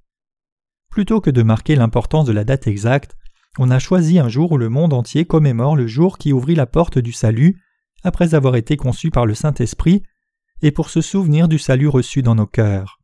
Plutôt 0.89 1.21
que 1.21 1.29
de 1.29 1.43
marquer 1.43 1.75
l'importance 1.75 2.25
de 2.25 2.33
la 2.33 2.43
date 2.43 2.67
exacte, 2.67 3.15
on 3.57 3.69
a 3.69 3.79
choisi 3.79 4.19
un 4.19 4.29
jour 4.29 4.51
où 4.51 4.57
le 4.57 4.69
monde 4.69 4.93
entier 4.93 5.25
commémore 5.25 5.75
le 5.75 5.87
jour 5.87 6.17
qui 6.17 6.33
ouvrit 6.33 6.55
la 6.55 6.65
porte 6.65 6.99
du 6.99 7.11
salut, 7.11 7.61
après 8.03 8.33
avoir 8.33 8.55
été 8.55 8.77
conçu 8.77 9.11
par 9.11 9.25
le 9.25 9.35
Saint-Esprit, 9.35 10.03
et 10.61 10.71
pour 10.71 10.89
se 10.89 11.01
souvenir 11.01 11.47
du 11.47 11.59
salut 11.59 11.87
reçu 11.87 12.21
dans 12.21 12.35
nos 12.35 12.47
cœurs. 12.47 12.99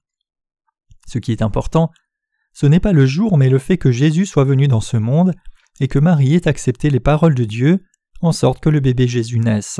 Ce 1.07 1.19
qui 1.19 1.31
est 1.31 1.41
important, 1.41 1.91
ce 2.53 2.65
n'est 2.65 2.79
pas 2.79 2.93
le 2.93 3.05
jour 3.05 3.37
mais 3.37 3.49
le 3.49 3.59
fait 3.59 3.77
que 3.77 3.91
Jésus 3.91 4.25
soit 4.25 4.43
venu 4.43 4.67
dans 4.67 4.81
ce 4.81 4.97
monde 4.97 5.33
et 5.79 5.87
que 5.87 5.99
Marie 5.99 6.35
ait 6.35 6.47
accepté 6.47 6.89
les 6.89 6.99
paroles 6.99 7.35
de 7.35 7.45
Dieu 7.45 7.83
en 8.21 8.31
sorte 8.31 8.61
que 8.61 8.69
le 8.69 8.79
bébé 8.79 9.07
Jésus 9.07 9.39
naisse. 9.39 9.79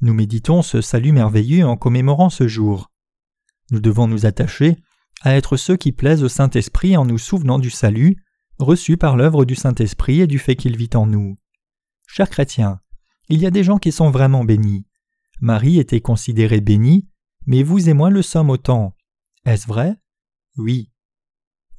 Nous 0.00 0.14
méditons 0.14 0.62
ce 0.62 0.80
salut 0.80 1.12
merveilleux 1.12 1.66
en 1.66 1.76
commémorant 1.76 2.30
ce 2.30 2.48
jour. 2.48 2.90
Nous 3.70 3.80
devons 3.80 4.06
nous 4.06 4.26
attacher 4.26 4.76
à 5.22 5.36
être 5.36 5.56
ceux 5.56 5.76
qui 5.76 5.92
plaisent 5.92 6.22
au 6.22 6.28
Saint-Esprit 6.28 6.96
en 6.96 7.04
nous 7.04 7.18
souvenant 7.18 7.58
du 7.58 7.70
salut, 7.70 8.16
reçu 8.58 8.96
par 8.96 9.16
l'œuvre 9.16 9.44
du 9.44 9.54
Saint-Esprit 9.54 10.20
et 10.20 10.26
du 10.26 10.38
fait 10.38 10.56
qu'il 10.56 10.76
vit 10.76 10.90
en 10.94 11.06
nous. 11.06 11.36
Chers 12.06 12.30
chrétiens, 12.30 12.80
il 13.28 13.40
y 13.40 13.46
a 13.46 13.50
des 13.50 13.64
gens 13.64 13.78
qui 13.78 13.92
sont 13.92 14.10
vraiment 14.10 14.44
bénis. 14.44 14.86
Marie 15.40 15.78
était 15.78 16.00
considérée 16.00 16.60
bénie, 16.60 17.08
mais 17.46 17.62
vous 17.62 17.88
et 17.88 17.94
moi 17.94 18.10
le 18.10 18.22
sommes 18.22 18.50
autant. 18.50 18.94
Est-ce 19.44 19.66
vrai? 19.66 19.96
Oui. 20.56 20.90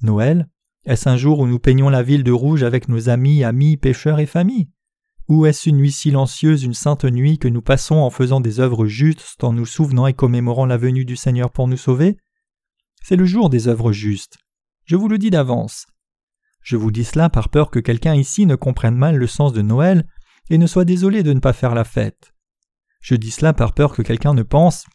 Noël, 0.01 0.49
est-ce 0.85 1.09
un 1.09 1.17
jour 1.17 1.39
où 1.39 1.47
nous 1.47 1.59
peignons 1.59 1.89
la 1.89 2.03
ville 2.03 2.23
de 2.23 2.31
rouge 2.31 2.63
avec 2.63 2.87
nos 2.87 3.09
amis, 3.09 3.43
amis, 3.43 3.77
pêcheurs 3.77 4.19
et 4.19 4.25
familles? 4.25 4.69
Ou 5.27 5.45
est-ce 5.45 5.69
une 5.69 5.77
nuit 5.77 5.91
silencieuse, 5.91 6.63
une 6.63 6.73
sainte 6.73 7.05
nuit 7.05 7.37
que 7.37 7.47
nous 7.47 7.61
passons 7.61 7.97
en 7.97 8.09
faisant 8.09 8.39
des 8.39 8.59
œuvres 8.59 8.87
justes, 8.87 9.43
en 9.43 9.53
nous 9.53 9.65
souvenant 9.65 10.07
et 10.07 10.13
commémorant 10.13 10.65
la 10.65 10.77
venue 10.77 11.05
du 11.05 11.15
Seigneur 11.15 11.51
pour 11.51 11.67
nous 11.67 11.77
sauver? 11.77 12.17
C'est 13.03 13.15
le 13.15 13.25
jour 13.25 13.49
des 13.49 13.67
œuvres 13.67 13.91
justes. 13.91 14.37
Je 14.85 14.95
vous 14.95 15.07
le 15.07 15.17
dis 15.17 15.29
d'avance. 15.29 15.85
Je 16.61 16.77
vous 16.77 16.91
dis 16.91 17.03
cela 17.03 17.29
par 17.29 17.49
peur 17.49 17.71
que 17.71 17.79
quelqu'un 17.79 18.15
ici 18.15 18.45
ne 18.45 18.55
comprenne 18.55 18.95
mal 18.95 19.15
le 19.15 19.27
sens 19.27 19.53
de 19.53 19.61
Noël 19.61 20.05
et 20.49 20.57
ne 20.57 20.67
soit 20.67 20.85
désolé 20.85 21.23
de 21.23 21.33
ne 21.33 21.39
pas 21.39 21.53
faire 21.53 21.75
la 21.75 21.83
fête. 21.83 22.33
Je 23.01 23.15
dis 23.15 23.31
cela 23.31 23.53
par 23.53 23.73
peur 23.73 23.93
que 23.93 24.01
quelqu'un 24.01 24.33
ne 24.33 24.43
pense 24.43 24.85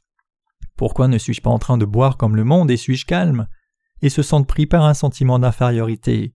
Pourquoi 0.77 1.09
ne 1.09 1.19
suis-je 1.19 1.41
pas 1.41 1.51
en 1.51 1.59
train 1.59 1.79
de 1.79 1.85
boire 1.85 2.17
comme 2.17 2.37
le 2.37 2.45
monde 2.45 2.71
et 2.71 2.77
suis-je 2.77 3.07
calme? 3.07 3.47
et 4.03 4.11
se 4.11 4.23
sente 4.23 4.47
pris 4.47 4.67
par 4.67 4.85
un 4.85 4.93
sentiment 4.93 5.39
d'infériorité. 5.39 6.35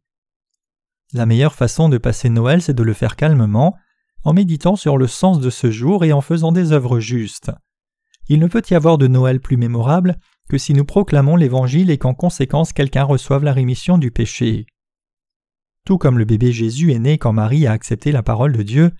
La 1.13 1.27
meilleure 1.27 1.53
façon 1.53 1.87
de 1.87 1.99
passer 1.99 2.29
Noël, 2.29 2.63
c'est 2.63 2.73
de 2.73 2.81
le 2.81 2.93
faire 2.93 3.15
calmement, 3.15 3.75
en 4.23 4.33
méditant 4.33 4.75
sur 4.75 4.97
le 4.97 5.05
sens 5.05 5.39
de 5.39 5.51
ce 5.51 5.69
jour 5.69 6.03
et 6.03 6.11
en 6.11 6.21
faisant 6.21 6.51
des 6.51 6.71
œuvres 6.71 6.99
justes. 6.99 7.51
Il 8.27 8.39
ne 8.39 8.47
peut 8.47 8.63
y 8.69 8.73
avoir 8.73 8.97
de 8.97 9.07
Noël 9.07 9.39
plus 9.39 9.57
mémorable 9.57 10.17
que 10.49 10.57
si 10.57 10.73
nous 10.73 10.85
proclamons 10.85 11.35
l'Évangile 11.35 11.91
et 11.91 11.99
qu'en 11.99 12.15
conséquence 12.15 12.73
quelqu'un 12.73 13.03
reçoive 13.03 13.43
la 13.43 13.53
rémission 13.53 13.99
du 13.99 14.09
péché. 14.09 14.65
Tout 15.85 15.97
comme 15.97 16.17
le 16.17 16.25
bébé 16.25 16.51
Jésus 16.51 16.91
est 16.91 16.99
né 16.99 17.17
quand 17.17 17.33
Marie 17.33 17.67
a 17.67 17.71
accepté 17.71 18.11
la 18.11 18.23
parole 18.23 18.53
de 18.53 18.63
Dieu, 18.63 18.91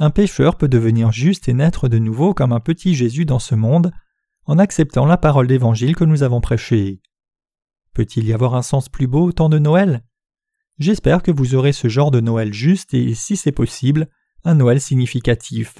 un 0.00 0.10
pécheur 0.10 0.56
peut 0.56 0.68
devenir 0.68 1.12
juste 1.12 1.48
et 1.48 1.54
naître 1.54 1.88
de 1.88 1.98
nouveau 1.98 2.34
comme 2.34 2.52
un 2.52 2.60
petit 2.60 2.94
Jésus 2.94 3.24
dans 3.24 3.38
ce 3.38 3.54
monde, 3.54 3.92
en 4.46 4.58
acceptant 4.58 5.06
la 5.06 5.16
parole 5.16 5.46
d'Évangile 5.46 5.94
que 5.94 6.04
nous 6.04 6.22
avons 6.22 6.40
prêchée. 6.40 7.00
Peut-il 7.92 8.26
y 8.26 8.32
avoir 8.32 8.54
un 8.56 8.62
sens 8.62 8.88
plus 8.88 9.06
beau 9.06 9.28
au 9.28 9.32
temps 9.32 9.48
de 9.48 9.58
Noël? 9.58 10.02
J'espère 10.78 11.22
que 11.22 11.30
vous 11.30 11.54
aurez 11.54 11.72
ce 11.72 11.88
genre 11.88 12.10
de 12.10 12.20
Noël 12.20 12.52
juste 12.52 12.92
et, 12.94 13.14
si 13.14 13.36
c'est 13.36 13.52
possible, 13.52 14.08
un 14.42 14.56
Noël 14.56 14.80
significatif. 14.80 15.78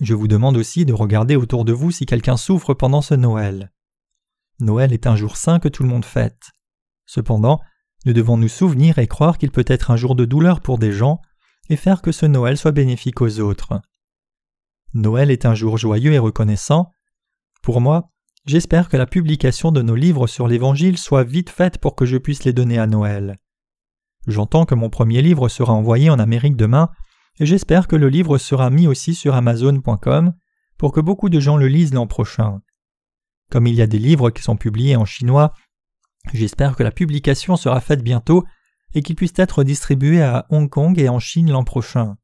Je 0.00 0.14
vous 0.14 0.28
demande 0.28 0.56
aussi 0.56 0.86
de 0.86 0.92
regarder 0.92 1.34
autour 1.34 1.64
de 1.64 1.72
vous 1.72 1.90
si 1.90 2.06
quelqu'un 2.06 2.36
souffre 2.36 2.72
pendant 2.72 3.02
ce 3.02 3.14
Noël. 3.14 3.72
Noël 4.60 4.92
est 4.92 5.06
un 5.06 5.16
jour 5.16 5.36
saint 5.36 5.58
que 5.58 5.68
tout 5.68 5.82
le 5.82 5.88
monde 5.88 6.04
fête. 6.04 6.52
Cependant, 7.06 7.60
nous 8.06 8.12
devons 8.12 8.36
nous 8.36 8.48
souvenir 8.48 8.98
et 8.98 9.06
croire 9.06 9.38
qu'il 9.38 9.50
peut 9.50 9.64
être 9.66 9.90
un 9.90 9.96
jour 9.96 10.14
de 10.14 10.24
douleur 10.24 10.60
pour 10.60 10.78
des 10.78 10.92
gens 10.92 11.20
et 11.68 11.76
faire 11.76 12.02
que 12.02 12.12
ce 12.12 12.26
Noël 12.26 12.56
soit 12.56 12.72
bénéfique 12.72 13.20
aux 13.20 13.40
autres. 13.40 13.80
Noël 14.94 15.30
est 15.30 15.46
un 15.46 15.54
jour 15.54 15.78
joyeux 15.78 16.12
et 16.12 16.18
reconnaissant. 16.18 16.90
Pour 17.62 17.80
moi, 17.80 18.10
J'espère 18.46 18.88
que 18.88 18.96
la 18.96 19.06
publication 19.06 19.70
de 19.70 19.82
nos 19.82 19.94
livres 19.94 20.26
sur 20.26 20.48
l'Évangile 20.48 20.96
soit 20.96 21.24
vite 21.24 21.50
faite 21.50 21.78
pour 21.78 21.94
que 21.94 22.06
je 22.06 22.16
puisse 22.16 22.44
les 22.44 22.54
donner 22.54 22.78
à 22.78 22.86
Noël. 22.86 23.36
J'entends 24.26 24.64
que 24.64 24.74
mon 24.74 24.88
premier 24.88 25.20
livre 25.20 25.48
sera 25.48 25.74
envoyé 25.74 26.08
en 26.08 26.18
Amérique 26.18 26.56
demain, 26.56 26.88
et 27.38 27.46
j'espère 27.46 27.86
que 27.86 27.96
le 27.96 28.08
livre 28.08 28.38
sera 28.38 28.70
mis 28.70 28.86
aussi 28.86 29.14
sur 29.14 29.34
Amazon.com 29.34 30.32
pour 30.78 30.92
que 30.92 31.00
beaucoup 31.00 31.28
de 31.28 31.38
gens 31.38 31.58
le 31.58 31.68
lisent 31.68 31.92
l'an 31.92 32.06
prochain. 32.06 32.60
Comme 33.50 33.66
il 33.66 33.74
y 33.74 33.82
a 33.82 33.86
des 33.86 33.98
livres 33.98 34.30
qui 34.30 34.42
sont 34.42 34.56
publiés 34.56 34.96
en 34.96 35.04
chinois, 35.04 35.52
j'espère 36.32 36.76
que 36.76 36.82
la 36.82 36.90
publication 36.90 37.56
sera 37.56 37.80
faite 37.80 38.02
bientôt 38.02 38.44
et 38.94 39.02
qu'il 39.02 39.16
puisse 39.16 39.32
être 39.36 39.64
distribué 39.64 40.22
à 40.22 40.46
Hong 40.50 40.68
Kong 40.68 40.98
et 40.98 41.08
en 41.08 41.18
Chine 41.18 41.50
l'an 41.50 41.64
prochain. 41.64 42.16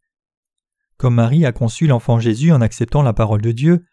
Comme 0.96 1.14
Marie 1.14 1.44
a 1.46 1.52
conçu 1.52 1.86
l'enfant 1.86 2.18
Jésus 2.20 2.52
en 2.52 2.60
acceptant 2.60 3.02
la 3.02 3.12
parole 3.12 3.42
de 3.42 3.52
Dieu, 3.52 3.84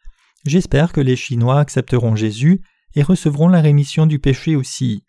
J'espère 0.46 0.92
que 0.92 1.00
les 1.00 1.16
Chinois 1.16 1.60
accepteront 1.60 2.16
Jésus 2.16 2.62
et 2.96 3.04
recevront 3.04 3.48
la 3.48 3.62
rémission 3.62 4.06
du 4.06 4.20
péché 4.20 4.56
aussi. 4.56 5.06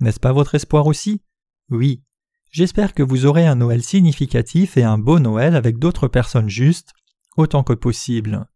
N'est-ce 0.00 0.20
pas 0.20 0.32
votre 0.32 0.54
espoir 0.54 0.86
aussi? 0.86 1.20
Oui. 1.68 2.02
J'espère 2.50 2.94
que 2.94 3.02
vous 3.02 3.26
aurez 3.26 3.46
un 3.46 3.56
Noël 3.56 3.82
significatif 3.82 4.76
et 4.76 4.82
un 4.82 4.98
beau 4.98 5.18
Noël 5.18 5.56
avec 5.56 5.78
d'autres 5.78 6.08
personnes 6.08 6.48
justes, 6.48 6.92
autant 7.36 7.62
que 7.62 7.74
possible. 7.74 8.46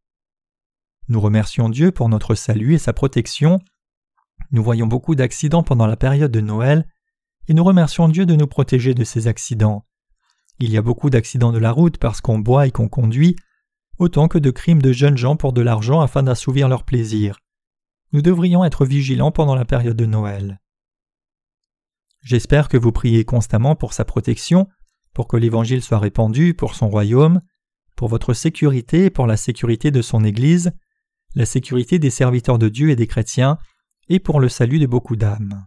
Nous 1.08 1.20
remercions 1.20 1.68
Dieu 1.68 1.92
pour 1.92 2.08
notre 2.08 2.34
salut 2.34 2.74
et 2.74 2.78
sa 2.78 2.92
protection. 2.92 3.60
Nous 4.52 4.62
voyons 4.62 4.86
beaucoup 4.86 5.14
d'accidents 5.14 5.62
pendant 5.62 5.86
la 5.86 5.96
période 5.96 6.30
de 6.30 6.40
Noël, 6.40 6.86
et 7.48 7.54
nous 7.54 7.64
remercions 7.64 8.08
Dieu 8.08 8.26
de 8.26 8.34
nous 8.34 8.46
protéger 8.46 8.94
de 8.94 9.04
ces 9.04 9.26
accidents. 9.26 9.86
Il 10.58 10.70
y 10.70 10.76
a 10.76 10.82
beaucoup 10.82 11.10
d'accidents 11.10 11.52
de 11.52 11.58
la 11.58 11.70
route 11.70 11.98
parce 11.98 12.20
qu'on 12.20 12.38
boit 12.38 12.66
et 12.66 12.70
qu'on 12.70 12.88
conduit, 12.88 13.36
autant 13.98 14.28
que 14.28 14.38
de 14.38 14.50
crimes 14.50 14.82
de 14.82 14.92
jeunes 14.92 15.16
gens 15.16 15.36
pour 15.36 15.52
de 15.52 15.62
l'argent 15.62 16.00
afin 16.00 16.22
d'assouvir 16.22 16.68
leur 16.68 16.84
plaisir. 16.84 17.40
Nous 18.12 18.22
devrions 18.22 18.64
être 18.64 18.84
vigilants 18.84 19.32
pendant 19.32 19.54
la 19.54 19.64
période 19.64 19.96
de 19.96 20.06
Noël. 20.06 20.60
J'espère 22.22 22.68
que 22.68 22.76
vous 22.76 22.92
priez 22.92 23.24
constamment 23.24 23.76
pour 23.76 23.92
sa 23.92 24.04
protection, 24.04 24.68
pour 25.12 25.28
que 25.28 25.36
l'Évangile 25.36 25.82
soit 25.82 25.98
répandu, 25.98 26.54
pour 26.54 26.74
son 26.74 26.88
royaume, 26.88 27.40
pour 27.94 28.08
votre 28.08 28.34
sécurité 28.34 29.06
et 29.06 29.10
pour 29.10 29.26
la 29.26 29.36
sécurité 29.36 29.90
de 29.90 30.02
son 30.02 30.24
Église, 30.24 30.72
la 31.34 31.46
sécurité 31.46 31.98
des 31.98 32.10
serviteurs 32.10 32.58
de 32.58 32.68
Dieu 32.68 32.90
et 32.90 32.96
des 32.96 33.06
chrétiens, 33.06 33.58
et 34.08 34.20
pour 34.20 34.40
le 34.40 34.48
salut 34.48 34.78
de 34.78 34.86
beaucoup 34.86 35.16
d'âmes. 35.16 35.66